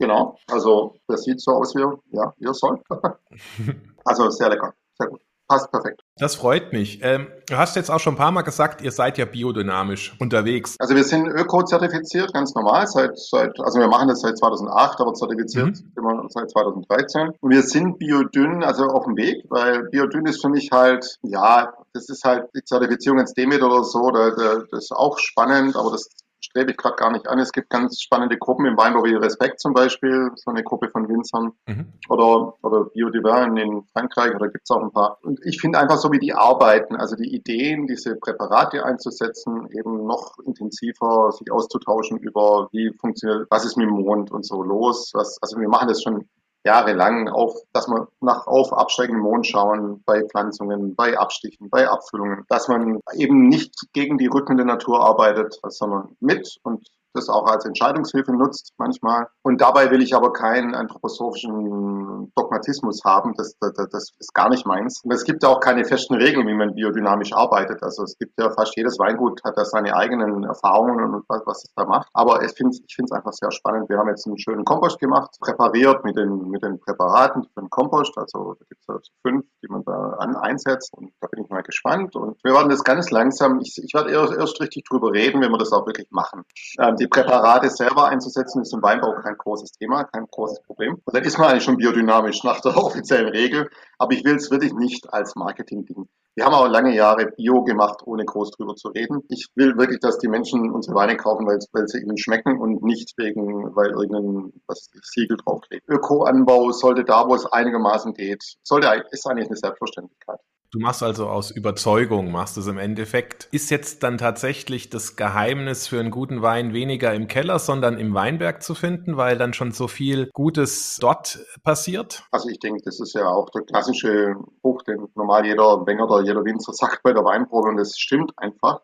[0.00, 2.82] genau, also das sieht so aus wie, ja, wie es soll.
[4.04, 5.20] also sehr lecker, sehr gut
[5.54, 6.00] passt perfekt.
[6.18, 7.00] Das freut mich.
[7.02, 10.76] Ähm, du hast jetzt auch schon ein paar Mal gesagt, ihr seid ja biodynamisch unterwegs.
[10.78, 15.14] Also wir sind öko-zertifiziert, ganz normal, seit, seit, also wir machen das seit 2008, aber
[15.14, 15.92] zertifiziert mhm.
[15.96, 17.30] immer seit 2013.
[17.40, 21.72] Und wir sind biodünn, also auf dem Weg, weil biodünn ist für mich halt, ja,
[21.92, 24.36] das ist halt die Zertifizierung ins Demeter oder so, das
[24.72, 26.08] ist auch spannend, aber das
[26.54, 27.40] strebe ich gerade gar nicht an.
[27.40, 31.08] Es gibt ganz spannende Gruppen im Weinbau wie Respekt zum Beispiel, so eine Gruppe von
[31.08, 31.92] Winzern mhm.
[32.08, 35.18] oder, oder Biodivin in Frankreich oder gibt es auch ein paar.
[35.22, 40.06] Und ich finde einfach so, wie die arbeiten, also die Ideen, diese Präparate einzusetzen, eben
[40.06, 45.10] noch intensiver sich auszutauschen über wie funktioniert, was ist mit dem Mond und so los.
[45.12, 46.28] Was, also wir machen das schon
[46.64, 52.44] jahrelang auf, dass man nach auf absteigenden Mond schauen bei Pflanzungen, bei Abstichen, bei Abfüllungen,
[52.48, 57.46] dass man eben nicht gegen die Rhythmen der Natur arbeitet, sondern mit und das auch
[57.46, 59.26] als Entscheidungshilfe nutzt manchmal.
[59.42, 63.34] Und dabei will ich aber keinen anthroposophischen Dogmatismus haben.
[63.36, 65.00] Das, das, das ist gar nicht meins.
[65.04, 67.82] Und es gibt auch keine festen Regeln, wie man biodynamisch arbeitet.
[67.82, 71.64] Also es gibt ja fast jedes Weingut hat da seine eigenen Erfahrungen und was, was
[71.64, 72.08] es da macht.
[72.12, 73.88] Aber ich finde es einfach sehr spannend.
[73.88, 77.70] Wir haben jetzt einen schönen Kompost gemacht, präpariert mit den, mit den Präparaten für den
[77.70, 78.16] Kompost.
[78.16, 80.92] Also da gibt es also fünf, die man da an, einsetzt.
[80.94, 84.10] Und da bin ich mal gespannt und wir werden das ganz langsam, ich, ich werde
[84.10, 86.44] erst, erst richtig drüber reden, wenn wir das auch wirklich machen.
[86.80, 90.94] Ähm, die Präparate selber einzusetzen ist im Weinbau kein großes Thema, kein großes Problem.
[91.04, 94.50] Und dann ist man eigentlich schon biodynamisch nach der offiziellen Regel, aber ich will es
[94.50, 96.08] wirklich nicht als Marketing-Ding.
[96.34, 99.22] Wir haben auch lange Jahre Bio gemacht, ohne groß drüber zu reden.
[99.28, 102.82] Ich will wirklich, dass die Menschen unsere Weine kaufen, weil, weil sie ihnen schmecken und
[102.82, 105.86] nicht wegen, weil irgendein was, Siegel draufklebt.
[105.86, 110.40] Öko-Anbau sollte da, wo es einigermaßen geht, sollte, ist eigentlich eine Selbstverständlichkeit.
[110.74, 113.46] Du machst also aus Überzeugung, machst es im Endeffekt.
[113.52, 118.12] Ist jetzt dann tatsächlich das Geheimnis für einen guten Wein weniger im Keller, sondern im
[118.12, 122.24] Weinberg zu finden, weil dann schon so viel Gutes dort passiert?
[122.32, 126.24] Also ich denke, das ist ja auch der klassische Spruch, den normal jeder Wenger oder
[126.24, 128.80] jeder Winzer sagt bei der Weinprobe und das stimmt einfach.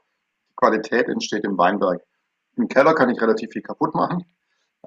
[0.49, 2.01] Die Qualität entsteht im Weinberg.
[2.57, 4.25] Im Keller kann ich relativ viel kaputt machen.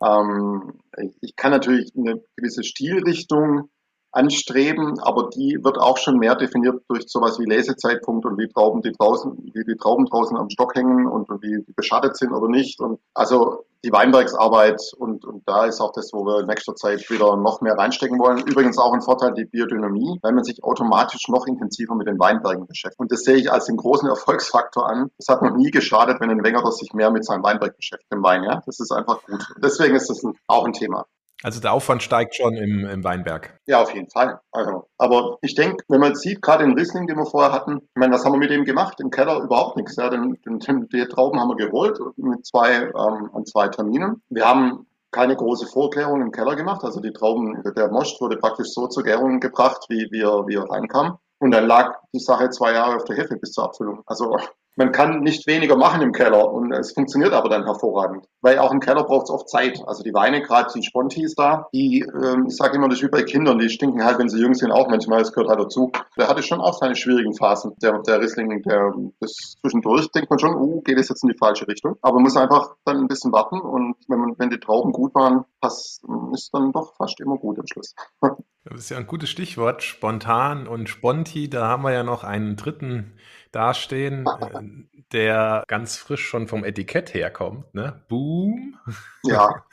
[0.02, 0.80] Ähm,
[1.20, 3.70] ich kann natürlich eine gewisse Stilrichtung
[4.14, 8.82] anstreben, aber die wird auch schon mehr definiert durch sowas wie Lesezeitpunkt und wie Trauben
[8.82, 12.48] die draußen, wie die Trauben draußen am Stock hängen und wie die beschattet sind oder
[12.48, 12.80] nicht.
[12.80, 17.10] Und also die Weinbergsarbeit und, und da ist auch das, wo wir in nächster Zeit
[17.10, 18.38] wieder noch mehr reinstecken wollen.
[18.38, 22.66] Übrigens auch ein Vorteil die Biodynamie, weil man sich automatisch noch intensiver mit den Weinbergen
[22.68, 23.00] beschäftigt.
[23.00, 25.10] Und das sehe ich als den großen Erfolgsfaktor an.
[25.18, 28.24] Es hat noch nie geschadet, wenn ein Wengerer sich mehr mit seinem Weinberg beschäftigt, im
[28.24, 28.44] Wein.
[28.44, 29.44] Ja, das ist einfach gut.
[29.62, 31.06] Deswegen ist das ein, auch ein Thema.
[31.44, 33.60] Also der Aufwand steigt schon im, im Weinberg.
[33.68, 34.40] Ja, auf jeden Fall.
[34.52, 37.96] Also, aber ich denke, wenn man sieht, gerade den Riesling, den wir vorher hatten, ich
[37.96, 39.00] meine, was haben wir mit dem gemacht?
[39.02, 39.98] Im Keller überhaupt nichts.
[39.98, 44.24] Ja, den, den, die Trauben haben wir geholt mit zwei, ähm, an zwei Terminen.
[44.30, 46.84] Wir haben keine große Vorklärung im Keller gemacht.
[46.84, 50.70] Also die Trauben, der Most wurde praktisch so zur Gärung gebracht, wie, er, wie er
[50.70, 51.20] reinkam.
[51.40, 54.02] Und dann lag die Sache zwei Jahre auf der Hefe bis zur Abfüllung.
[54.06, 54.38] Also
[54.76, 58.26] man kann nicht weniger machen im Keller und es funktioniert aber dann hervorragend.
[58.42, 59.82] Weil auch im Keller braucht es oft Zeit.
[59.86, 63.12] Also die Weine, gerade die Spontis da, die, ähm, ich sage immer, das ist wie
[63.12, 65.92] bei Kindern, die stinken halt, wenn sie jung sind, auch manchmal, das gehört halt dazu.
[66.18, 67.74] Der hatte schon auch seine schwierigen Phasen.
[67.82, 71.38] Der, der Riesling, der das zwischendurch denkt man schon, uh, geht es jetzt in die
[71.38, 71.96] falsche Richtung.
[72.02, 75.14] Aber man muss einfach dann ein bisschen warten und wenn man, wenn die Trauben gut
[75.16, 77.94] waren, passt, ist dann doch fast immer gut am Schluss.
[78.66, 81.50] Das ist ja ein gutes Stichwort, spontan und Sponti.
[81.50, 83.12] Da haben wir ja noch einen dritten
[83.54, 84.26] dastehen,
[85.14, 87.74] der ganz frisch schon vom Etikett herkommt.
[87.74, 88.02] Ne?
[88.10, 88.76] Boom.
[89.24, 89.64] Ja,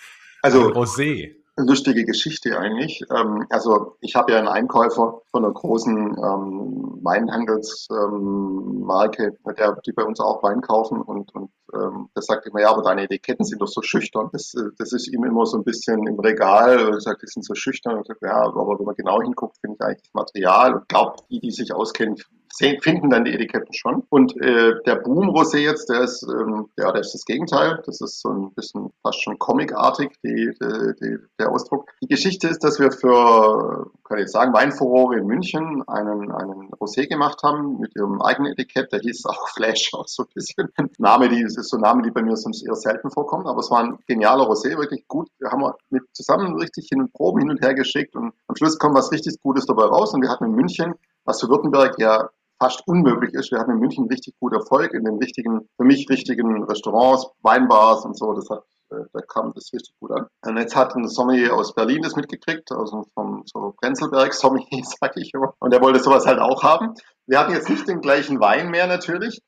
[0.43, 1.35] also Rosé.
[1.57, 3.03] Lustige Geschichte eigentlich.
[3.15, 9.93] Ähm, also ich habe ja einen Einkäufer von einer großen ähm, Weinhandelsmarke, ähm, der, die
[9.93, 13.63] bei uns auch Wein kaufen und, und der sagt immer, ja, aber deine Etiketten sind
[13.63, 14.29] doch so schüchtern.
[14.33, 16.95] Das, äh, das ist ihm immer so ein bisschen im Regal.
[16.95, 17.99] Er sagt, die sind so schüchtern.
[17.99, 21.31] Und sagt, ja, aber wenn man genau hinguckt, finde ich eigentlich das Material und glaubt,
[21.31, 22.17] die, die sich auskennen,
[22.53, 24.03] sehen, finden dann die Etiketten schon.
[24.09, 27.83] Und äh, der Boom Rosé jetzt, der ist, ähm, ja, der ist das Gegenteil.
[27.87, 31.91] Das ist so ein bisschen fast schon comicartig, die, die, die, der Ausdruck.
[32.03, 36.71] Die Geschichte ist, dass wir für, kann ich jetzt sagen, Weinfurore in München einen, einen
[36.73, 38.93] Rosé gemacht haben mit ihrem eigenen Etikett.
[38.93, 40.69] Der hieß auch Flash, auch so ein bisschen.
[40.99, 43.47] Name, die, das ist so ein Name, die bei mir sonst eher selten vorkommen.
[43.47, 45.29] Aber es war ein genialer Rosé, wirklich gut.
[45.39, 48.79] Wir haben mit zusammen richtig hin und Proben hin und her geschickt und am Schluss
[48.79, 50.13] kommt was richtig Gutes dabei raus.
[50.15, 53.51] Und wir hatten in München, was für Württemberg ja fast unmöglich ist.
[53.51, 58.05] Wir hatten in München richtig gut Erfolg in den richtigen, für mich richtigen Restaurants, Weinbars
[58.05, 58.35] und so.
[58.35, 60.27] Das hat, äh, da kam das richtig gut an.
[60.47, 65.17] Und jetzt hat ein Sommelier aus Berlin das mitgekriegt, also vom so Prenzlberg Sommelier, sag
[65.17, 65.55] ich immer.
[65.59, 66.95] Und der wollte sowas halt auch haben.
[67.27, 69.41] Wir hatten jetzt nicht den gleichen Wein mehr natürlich,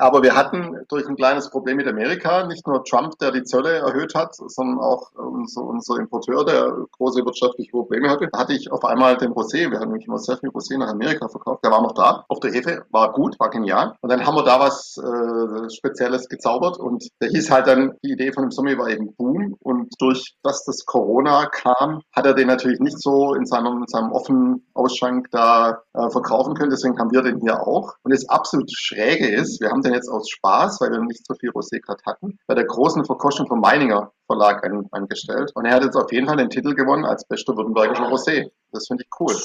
[0.00, 3.78] aber wir hatten durch ein kleines Problem mit Amerika nicht nur Trump, der die Zölle
[3.78, 8.28] erhöht hat, sondern auch unser, unser Importeur, der große wirtschaftliche Probleme hatte.
[8.34, 11.28] Hatte ich auf einmal den Rosé, wir hatten nämlich immer sehr viel Rosé nach Amerika
[11.28, 12.24] verkauft, der war noch da.
[12.28, 13.94] Auf der Hefe war gut, war genial.
[14.00, 18.12] Und dann haben wir da was äh, Spezielles gezaubert und der hieß halt dann, die
[18.12, 19.56] Idee von dem Sommer war eben Boom.
[19.60, 23.86] Und durch dass das Corona kam, hat er den natürlich nicht so in seinem, in
[23.86, 26.70] seinem offenen Ausschank da äh, verkaufen können.
[26.70, 27.94] Deswegen haben wir den hier auch.
[28.02, 31.26] Und das absolut Schräge ist, wir haben den denn jetzt aus Spaß, weil wir nicht
[31.26, 35.52] so viel Rosé gerade hatten, bei der großen Verkostung vom Meininger Verlag an, angestellt.
[35.54, 38.50] Und er hat jetzt auf jeden Fall den Titel gewonnen als bester württembergischer Rosé.
[38.72, 39.36] Das finde ich cool.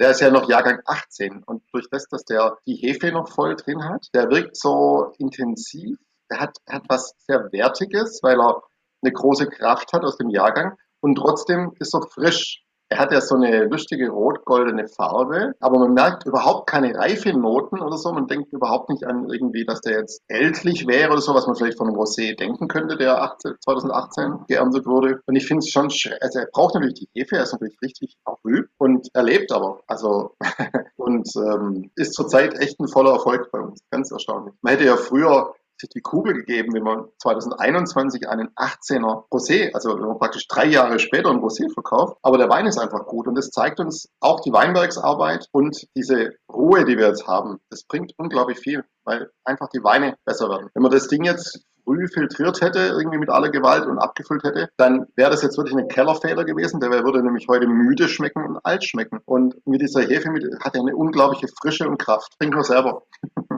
[0.00, 3.54] Der ist ja noch Jahrgang 18 und durch das, dass der die Hefe noch voll
[3.56, 5.98] drin hat, der wirkt so intensiv.
[6.28, 8.62] Er hat, hat was sehr Wertiges, weil er
[9.02, 12.64] eine große Kraft hat aus dem Jahrgang und trotzdem ist er frisch.
[12.92, 17.96] Er hat ja so eine lustige rot-goldene Farbe, aber man merkt überhaupt keine Reifenoten oder
[17.96, 18.12] so.
[18.12, 21.56] Man denkt überhaupt nicht an irgendwie, dass der jetzt ältlich wäre oder so, was man
[21.56, 25.22] vielleicht von Rosé denken könnte, der 18, 2018 geerntet wurde.
[25.24, 25.84] Und ich finde es schon,
[26.20, 29.80] also er braucht natürlich die Hefe, er ist natürlich richtig früh und er lebt aber.
[29.86, 30.34] Also
[30.96, 33.80] und ähm, ist zurzeit echt ein voller Erfolg bei uns.
[33.90, 34.54] Ganz erstaunlich.
[34.60, 39.94] Man hätte ja früher sich die Kugel gegeben, wenn man 2021 einen 18er Rosé, also
[39.94, 43.28] wenn man praktisch drei Jahre später ein Rosé verkauft, aber der Wein ist einfach gut
[43.28, 47.84] und das zeigt uns auch die Weinbergsarbeit und diese Ruhe, die wir jetzt haben, das
[47.84, 50.70] bringt unglaublich viel, weil einfach die Weine besser werden.
[50.74, 54.68] Wenn man das Ding jetzt früh filtriert hätte, irgendwie mit aller Gewalt und abgefüllt hätte,
[54.76, 56.80] dann wäre das jetzt wirklich eine Kellerfeder gewesen.
[56.80, 59.18] Der würde nämlich heute müde schmecken und alt schmecken.
[59.24, 62.32] Und mit dieser Hefe hat er eine unglaubliche Frische und Kraft.
[62.38, 63.02] Trink nur selber.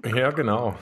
[0.05, 0.75] Ja, genau.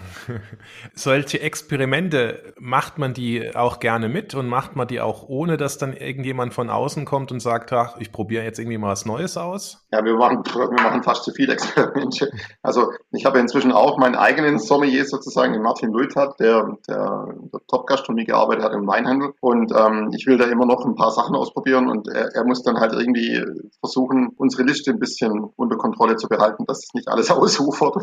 [0.94, 5.78] Solche Experimente macht man die auch gerne mit und macht man die auch ohne, dass
[5.78, 9.36] dann irgendjemand von außen kommt und sagt, ach, ich probiere jetzt irgendwie mal was Neues
[9.36, 9.86] aus?
[9.92, 12.30] Ja, wir machen, wir machen fast zu viele Experimente.
[12.62, 17.60] Also ich habe inzwischen auch meinen eigenen Sommelier sozusagen, den Martin Lultat, der, der, der
[17.68, 19.32] Top-Gastronomie gearbeitet hat im Weinhandel.
[19.40, 22.62] Und ähm, ich will da immer noch ein paar Sachen ausprobieren und er, er muss
[22.62, 23.42] dann halt irgendwie
[23.80, 27.96] versuchen, unsere Liste ein bisschen unter Kontrolle zu behalten, dass es nicht alles ausufert.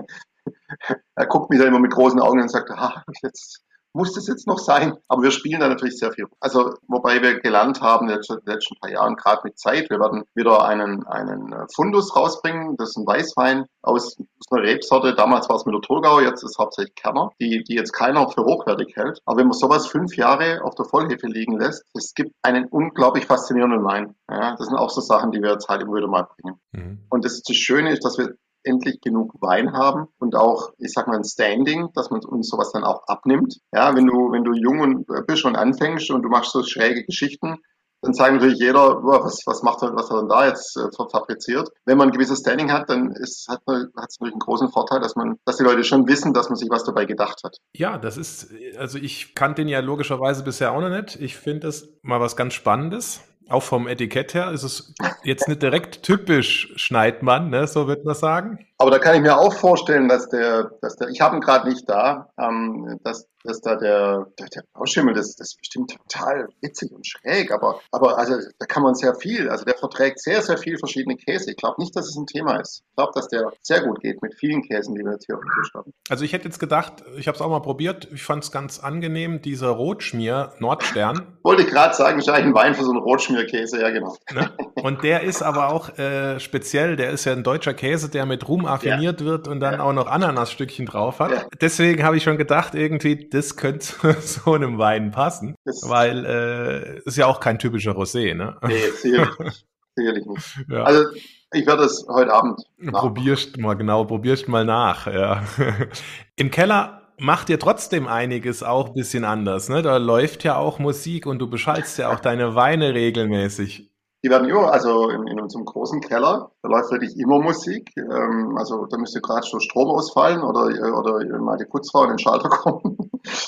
[1.14, 3.62] er guckt mich da immer mit großen Augen und sagt, ah, jetzt
[3.96, 4.96] muss das jetzt noch sein?
[5.08, 6.26] Aber wir spielen da natürlich sehr viel.
[6.38, 10.24] Also, wobei wir gelernt haben, in den letzten paar Jahren, gerade mit Zeit, wir werden
[10.34, 12.76] wieder einen, einen Fundus rausbringen.
[12.76, 15.14] Das ist ein Weißwein aus, aus einer Rebsorte.
[15.14, 18.28] Damals war es mit der Thurgau, jetzt ist es hauptsächlich Kerner, die, die jetzt keiner
[18.28, 19.20] für hochwertig hält.
[19.24, 23.24] Aber wenn man sowas fünf Jahre auf der Vollhefe liegen lässt, es gibt einen unglaublich
[23.24, 24.14] faszinierenden Wein.
[24.30, 26.60] Ja, das sind auch so Sachen, die wir jetzt halt immer wieder mal bringen.
[26.72, 27.06] Mhm.
[27.08, 31.06] Und das, das Schöne ist, dass wir endlich genug Wein haben und auch, ich sag
[31.06, 33.58] mal, ein Standing, dass man uns sowas dann auch abnimmt.
[33.72, 36.62] Ja, wenn du, wenn du jung und äh, bist und anfängst und du machst so
[36.62, 37.58] schräge Geschichten,
[38.02, 41.70] dann sagt natürlich jeder, was, was macht er, was er denn da jetzt äh, fabriziert.
[41.84, 45.16] Wenn man ein gewisses Standing hat, dann ist, hat es natürlich einen großen Vorteil, dass
[45.16, 47.56] man, dass die Leute schon wissen, dass man sich was dabei gedacht hat.
[47.74, 51.16] Ja, das ist, also ich kannte den ja logischerweise bisher auch noch nicht.
[51.20, 53.20] Ich finde das mal was ganz Spannendes.
[53.48, 58.14] Auch vom Etikett her ist es jetzt nicht direkt typisch Schneidmann, ne, so wird man
[58.14, 58.65] sagen.
[58.78, 61.68] Aber da kann ich mir auch vorstellen, dass der, dass der, ich habe ihn gerade
[61.68, 66.48] nicht da, ähm, dass, dass da der, der, der Blauschimmel, das, das ist bestimmt total
[66.60, 70.42] witzig und schräg, aber, aber also da kann man sehr viel, also der verträgt sehr,
[70.42, 71.50] sehr viel verschiedene Käse.
[71.50, 72.82] Ich glaube nicht, dass es ein Thema ist.
[72.90, 75.42] Ich glaube, dass der sehr gut geht mit vielen Käsen, die wir jetzt hier auf
[75.42, 75.92] dem Tisch haben.
[76.10, 78.78] Also ich hätte jetzt gedacht, ich habe es auch mal probiert, ich fand es ganz
[78.78, 81.38] angenehm, dieser Rotschmier Nordstern.
[81.42, 84.16] Wollte gerade sagen, ist eigentlich ein Wein für so einen Rotschmierkäse, ja genau.
[84.34, 84.50] Ne?
[84.82, 88.46] Und der ist aber auch äh, speziell, der ist ja ein deutscher Käse, der mit
[88.48, 89.26] Rum affiniert ja.
[89.26, 89.80] wird und dann ja.
[89.80, 91.30] auch noch Ananasstückchen drauf hat.
[91.30, 91.46] Ja.
[91.60, 96.98] Deswegen habe ich schon gedacht, irgendwie, das könnte so einem Wein passen, das weil äh,
[97.04, 98.56] ist ja auch kein typischer Rosé, ne?
[98.66, 99.66] Nee, sicherlich nicht.
[99.94, 100.70] Sicherlich nicht.
[100.72, 101.04] Also
[101.52, 105.42] ich werde es heute Abend Probierst mal, genau, probierst mal nach, ja.
[106.36, 109.82] Im Keller macht ihr trotzdem einiges auch ein bisschen anders, ne?
[109.82, 113.90] Da läuft ja auch Musik und du beschallst ja auch deine Weine regelmäßig.
[114.26, 117.92] Die werden immer, also in, in, unserem großen Keller, da läuft wirklich immer Musik.
[117.96, 120.64] Ähm, also da müsste gerade schon Strom ausfallen oder,
[120.98, 122.98] oder mal die Putzfrau in den Schalter kommen.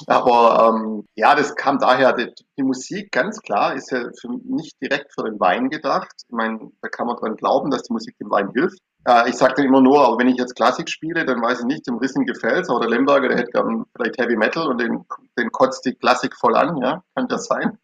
[0.06, 4.80] Aber ähm, ja, das kam daher, die, die, Musik ganz klar ist ja für, nicht
[4.80, 6.12] direkt für den Wein gedacht.
[6.28, 8.78] Ich meine, da kann man dran glauben, dass die Musik dem Wein hilft.
[9.04, 11.66] Äh, ich sage dann immer nur, aber wenn ich jetzt Klassik spiele, dann weiß ich
[11.66, 15.04] nicht, dem Rissen gefällt aber der Lemberger, der hätte vielleicht Heavy Metal und den,
[15.36, 17.78] den kotzt die Klassik voll an, ja, kann das sein.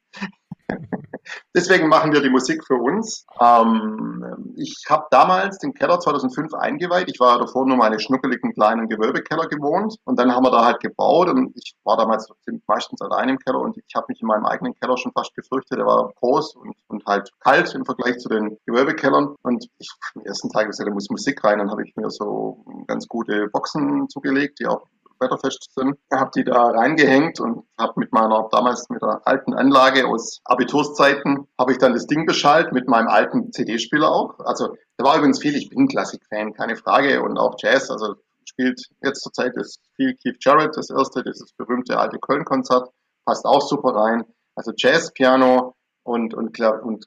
[1.54, 3.26] Deswegen machen wir die Musik für uns.
[3.40, 7.08] Ähm, ich habe damals den Keller 2005 eingeweiht.
[7.08, 10.80] Ich war davor nur meine schnuckeligen kleinen Gewölbekeller gewohnt und dann haben wir da halt
[10.80, 12.28] gebaut und ich war damals
[12.66, 15.78] meistens allein im Keller und ich habe mich in meinem eigenen Keller schon fast gefürchtet.
[15.78, 20.22] Der war groß und, und halt kalt im Vergleich zu den Gewölbekellern und ich am
[20.22, 21.58] ersten Tag gesagt, da muss Musik rein.
[21.58, 24.86] Dann habe ich mir so ganz gute Boxen zugelegt, die auch
[25.24, 25.96] wetterfest sind.
[26.12, 31.48] Habe die da reingehängt und habe mit meiner damals mit der alten Anlage aus Abiturszeiten
[31.58, 34.38] habe ich dann das Ding beschallt mit meinem alten CD-Spieler auch.
[34.40, 35.56] Also da war übrigens viel.
[35.56, 37.90] Ich bin Klassik-Fan, keine Frage und auch Jazz.
[37.90, 42.90] Also spielt jetzt zur Zeit ist viel Keith Jarrett, das erste, dieses berühmte alte Köln-Konzert,
[43.24, 44.24] passt auch super rein.
[44.54, 47.04] Also Jazz, Piano und, und, und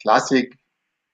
[0.00, 0.58] Klassik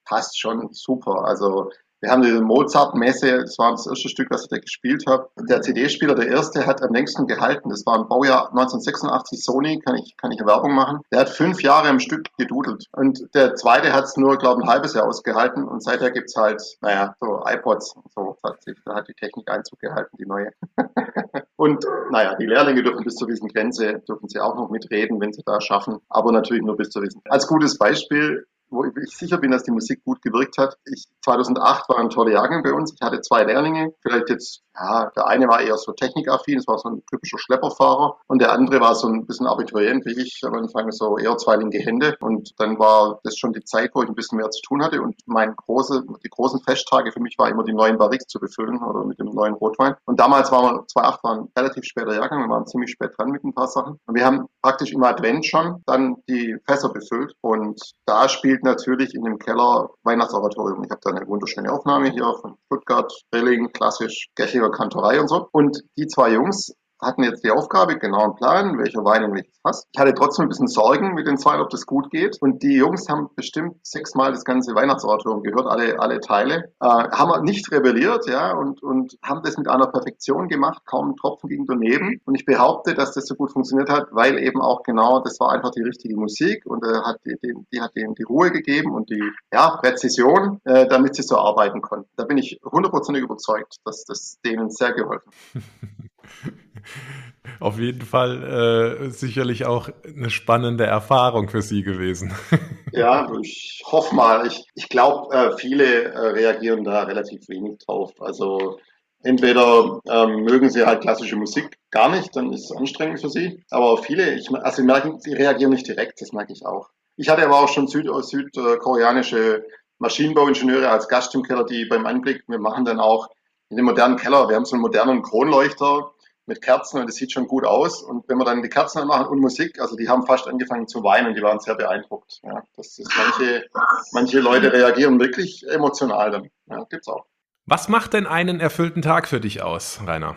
[0.05, 1.25] passt schon super.
[1.25, 1.71] Also
[2.03, 5.29] wir haben die Mozart-Messe, das war das erste Stück, was ich da gespielt habe.
[5.39, 7.69] Der CD-Spieler, der erste, hat am längsten gehalten.
[7.69, 10.99] Das war ein Baujahr 1986 Sony, kann ich, kann ich Werbung machen.
[11.13, 12.87] Der hat fünf Jahre im Stück gedudelt.
[12.91, 15.65] Und der zweite hat es nur, glaube ich, ein halbes Jahr ausgehalten.
[15.65, 17.95] Und seither gibt's halt, naja, so iPods.
[18.13, 20.51] So hat sich, da hat die Technik Einzug gehalten, die neue.
[21.55, 25.31] und naja, die Lehrlinge dürfen bis zur gewissen Grenze, dürfen sie auch noch mitreden, wenn
[25.31, 25.99] sie da schaffen.
[26.09, 29.71] Aber natürlich nur bis zur gewissen Als gutes Beispiel, wo ich sicher bin, dass die
[29.71, 30.77] Musik gut gewirkt hat.
[30.85, 32.93] Ich, 2008 war ein toller Jahrgang bei uns.
[32.93, 36.79] Ich hatte zwei Lehrlinge, vielleicht jetzt ja, der eine war eher so technikaffin, das war
[36.79, 38.17] so ein typischer Schlepperfahrer.
[38.27, 41.57] Und der andere war so ein bisschen Abiturient wie ich, am Anfang so eher zwei
[41.57, 42.15] linke Hände.
[42.19, 45.01] Und dann war das schon die Zeit, wo ich ein bisschen mehr zu tun hatte.
[45.01, 48.81] Und mein große, die großen Festtage für mich war immer die neuen Barriques zu befüllen
[48.81, 49.95] oder mit dem neuen Rotwein.
[50.05, 53.29] Und damals waren wir, 2008 war ein relativ später Jahrgang, wir waren ziemlich spät dran
[53.29, 53.99] mit ein paar Sachen.
[54.05, 57.33] Und wir haben praktisch im Advent schon dann die Fässer befüllt.
[57.41, 60.83] Und da spielt natürlich in dem Keller Weihnachtsoratorium.
[60.83, 65.47] Ich habe da eine wunderschöne Aufnahme hier von Stuttgart, Rilling, klassisch, Gächiger Kantorei und so.
[65.51, 69.59] Und die zwei Jungs hatten jetzt die Aufgabe, genau einen Plan, welcher Wein in welches
[69.61, 69.87] Fass.
[69.91, 72.37] Ich hatte trotzdem ein bisschen Sorgen mit den zwei, ob das gut geht.
[72.41, 76.71] Und die Jungs haben bestimmt sechsmal das ganze Weihnachtsoratorium gehört, alle, alle Teile.
[76.81, 81.15] Äh, haben nicht rebelliert, ja, und, und haben das mit einer Perfektion gemacht, kaum ein
[81.15, 82.21] Tropfen ging daneben.
[82.25, 85.51] Und ich behaupte, dass das so gut funktioniert hat, weil eben auch genau, das war
[85.51, 88.91] einfach die richtige Musik und äh, hat die, die, die hat denen die Ruhe gegeben
[88.91, 89.23] und die
[89.53, 92.09] ja, Präzision, äh, damit sie so arbeiten konnten.
[92.15, 95.63] Da bin ich hundertprozentig überzeugt, dass das denen sehr geholfen hat.
[97.59, 102.33] Auf jeden Fall äh, sicherlich auch eine spannende Erfahrung für Sie gewesen.
[102.91, 104.47] ja, ich hoffe mal.
[104.47, 108.13] Ich, ich glaube, äh, viele äh, reagieren da relativ wenig drauf.
[108.19, 108.79] Also
[109.23, 113.63] entweder ähm, mögen sie halt klassische Musik gar nicht, dann ist es anstrengend für sie.
[113.69, 116.89] Aber viele, ich, also sie merken, sie reagieren nicht direkt, das merke ich auch.
[117.15, 119.63] Ich hatte aber auch schon Süd südkoreanische
[119.99, 123.29] Maschinenbauingenieure als Gast im Keller, die beim Anblick, wir machen dann auch
[123.69, 126.11] in dem modernen Keller, wir haben so einen modernen Kronleuchter,
[126.45, 128.01] mit Kerzen und es sieht schon gut aus.
[128.01, 131.03] Und wenn wir dann die Kerzen anmachen und Musik, also die haben fast angefangen zu
[131.03, 132.39] weinen, die waren sehr beeindruckt.
[132.43, 133.65] Ja, das ist manche,
[134.11, 136.49] manche Leute reagieren wirklich emotional dann.
[136.67, 137.25] Ja, gibt's auch.
[137.65, 140.35] Was macht denn einen erfüllten Tag für dich aus, Rainer?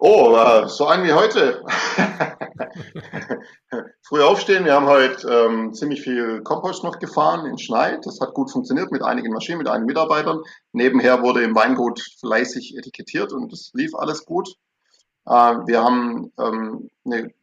[0.00, 1.64] Oh, äh, so ein wie heute.
[4.02, 4.64] Früh aufstehen.
[4.64, 8.06] Wir haben heute ähm, ziemlich viel Kompost noch gefahren in Schneid.
[8.06, 10.40] Das hat gut funktioniert mit einigen Maschinen, mit einigen Mitarbeitern.
[10.72, 14.54] Nebenher wurde im Weingut fleißig etikettiert und es lief alles gut.
[15.28, 16.90] Äh, wir haben, ähm,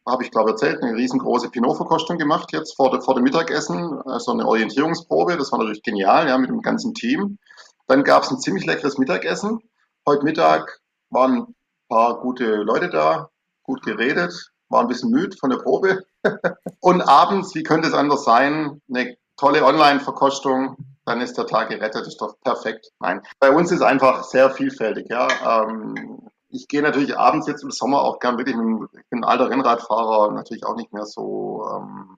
[0.06, 4.46] habe ich glaube erzählt, eine riesengroße Pinot-Verkostung gemacht jetzt vor, vor dem Mittagessen, also eine
[4.46, 5.36] Orientierungsprobe.
[5.36, 7.38] Das war natürlich genial, ja, mit dem ganzen Team.
[7.86, 9.60] Dann gab es ein ziemlich leckeres Mittagessen.
[10.04, 10.80] Heute Mittag
[11.10, 11.54] waren ein
[11.88, 13.30] paar gute Leute da,
[13.62, 16.04] gut geredet, war ein bisschen müde von der Probe.
[16.80, 22.08] Und abends, wie könnte es anders sein, eine tolle Online-Verkostung, dann ist der Tag gerettet,
[22.08, 22.90] ist doch perfekt.
[22.98, 25.06] Nein, bei uns ist einfach sehr vielfältig.
[25.08, 25.28] Ja.
[25.62, 29.50] Ähm, ich gehe natürlich abends jetzt im Sommer auch gern wirklich, ich bin ein alter
[29.50, 32.16] Rennradfahrer, natürlich auch nicht mehr so ähm,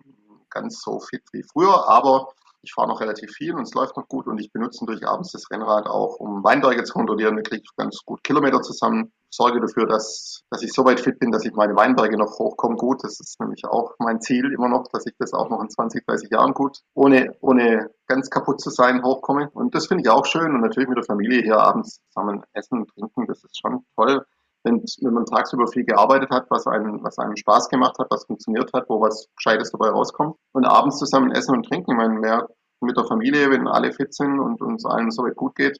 [0.50, 2.28] ganz so fit wie früher, aber
[2.62, 5.32] ich fahre noch relativ viel und es läuft noch gut und ich benutze natürlich abends
[5.32, 7.36] das Rennrad auch, um Weinberge zu kontrollieren.
[7.36, 9.12] Da kriege ich ganz gut Kilometer zusammen.
[9.30, 12.76] Sorge dafür, dass, dass ich so weit fit bin, dass ich meine Weinberge noch hochkomme
[12.76, 13.04] gut.
[13.04, 16.06] Das ist nämlich auch mein Ziel immer noch, dass ich das auch noch in 20,
[16.06, 19.50] 30 Jahren gut, ohne, ohne ganz kaputt zu sein, hochkomme.
[19.52, 22.80] Und das finde ich auch schön und natürlich mit der Familie hier abends zusammen essen
[22.80, 23.26] und trinken.
[23.26, 24.24] Das ist schon toll
[24.64, 28.24] wenn, wenn man tagsüber viel gearbeitet hat, was einem, was einem Spaß gemacht hat, was
[28.24, 30.36] funktioniert hat, wo was Gescheites dabei rauskommt.
[30.52, 31.92] Und abends zusammen essen und trinken.
[31.92, 32.48] Ich meine, mehr
[32.80, 35.78] mit der Familie, wenn alle fit sind und uns allen so gut geht.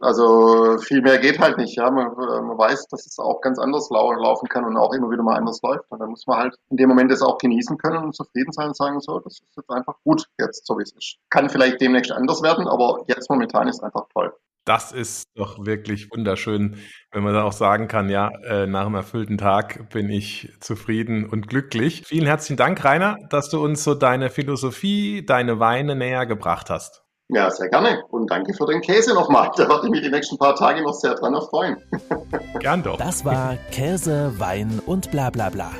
[0.00, 1.76] Also viel mehr geht halt nicht.
[1.76, 5.22] Ja, man, man weiß, dass es auch ganz anders laufen kann und auch immer wieder
[5.22, 5.84] mal anders läuft.
[5.90, 8.68] Und dann muss man halt in dem Moment das auch genießen können und zufrieden sein
[8.68, 11.16] und sagen, so, das ist jetzt einfach gut jetzt, so wie es ist.
[11.28, 14.32] Kann vielleicht demnächst anders werden, aber jetzt momentan ist es einfach toll.
[14.64, 16.76] Das ist doch wirklich wunderschön,
[17.12, 21.28] wenn man dann auch sagen kann, ja, äh, nach einem erfüllten Tag bin ich zufrieden
[21.28, 22.02] und glücklich.
[22.06, 27.02] Vielen herzlichen Dank, Rainer, dass du uns so deine Philosophie, deine Weine näher gebracht hast.
[27.32, 28.02] Ja, sehr gerne.
[28.10, 29.50] Und danke für den Käse nochmal.
[29.56, 31.76] Da werde ich mich die nächsten paar Tage noch sehr dran erfreuen.
[32.58, 32.98] Gern doch.
[32.98, 35.70] Das war Käse, Wein und bla bla bla.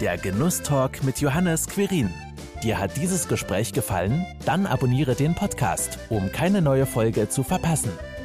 [0.00, 2.12] Der Genusstalk mit Johannes Quirin.
[2.62, 4.26] Dir hat dieses Gespräch gefallen?
[4.46, 7.92] Dann abonniere den Podcast, um keine neue Folge zu verpassen.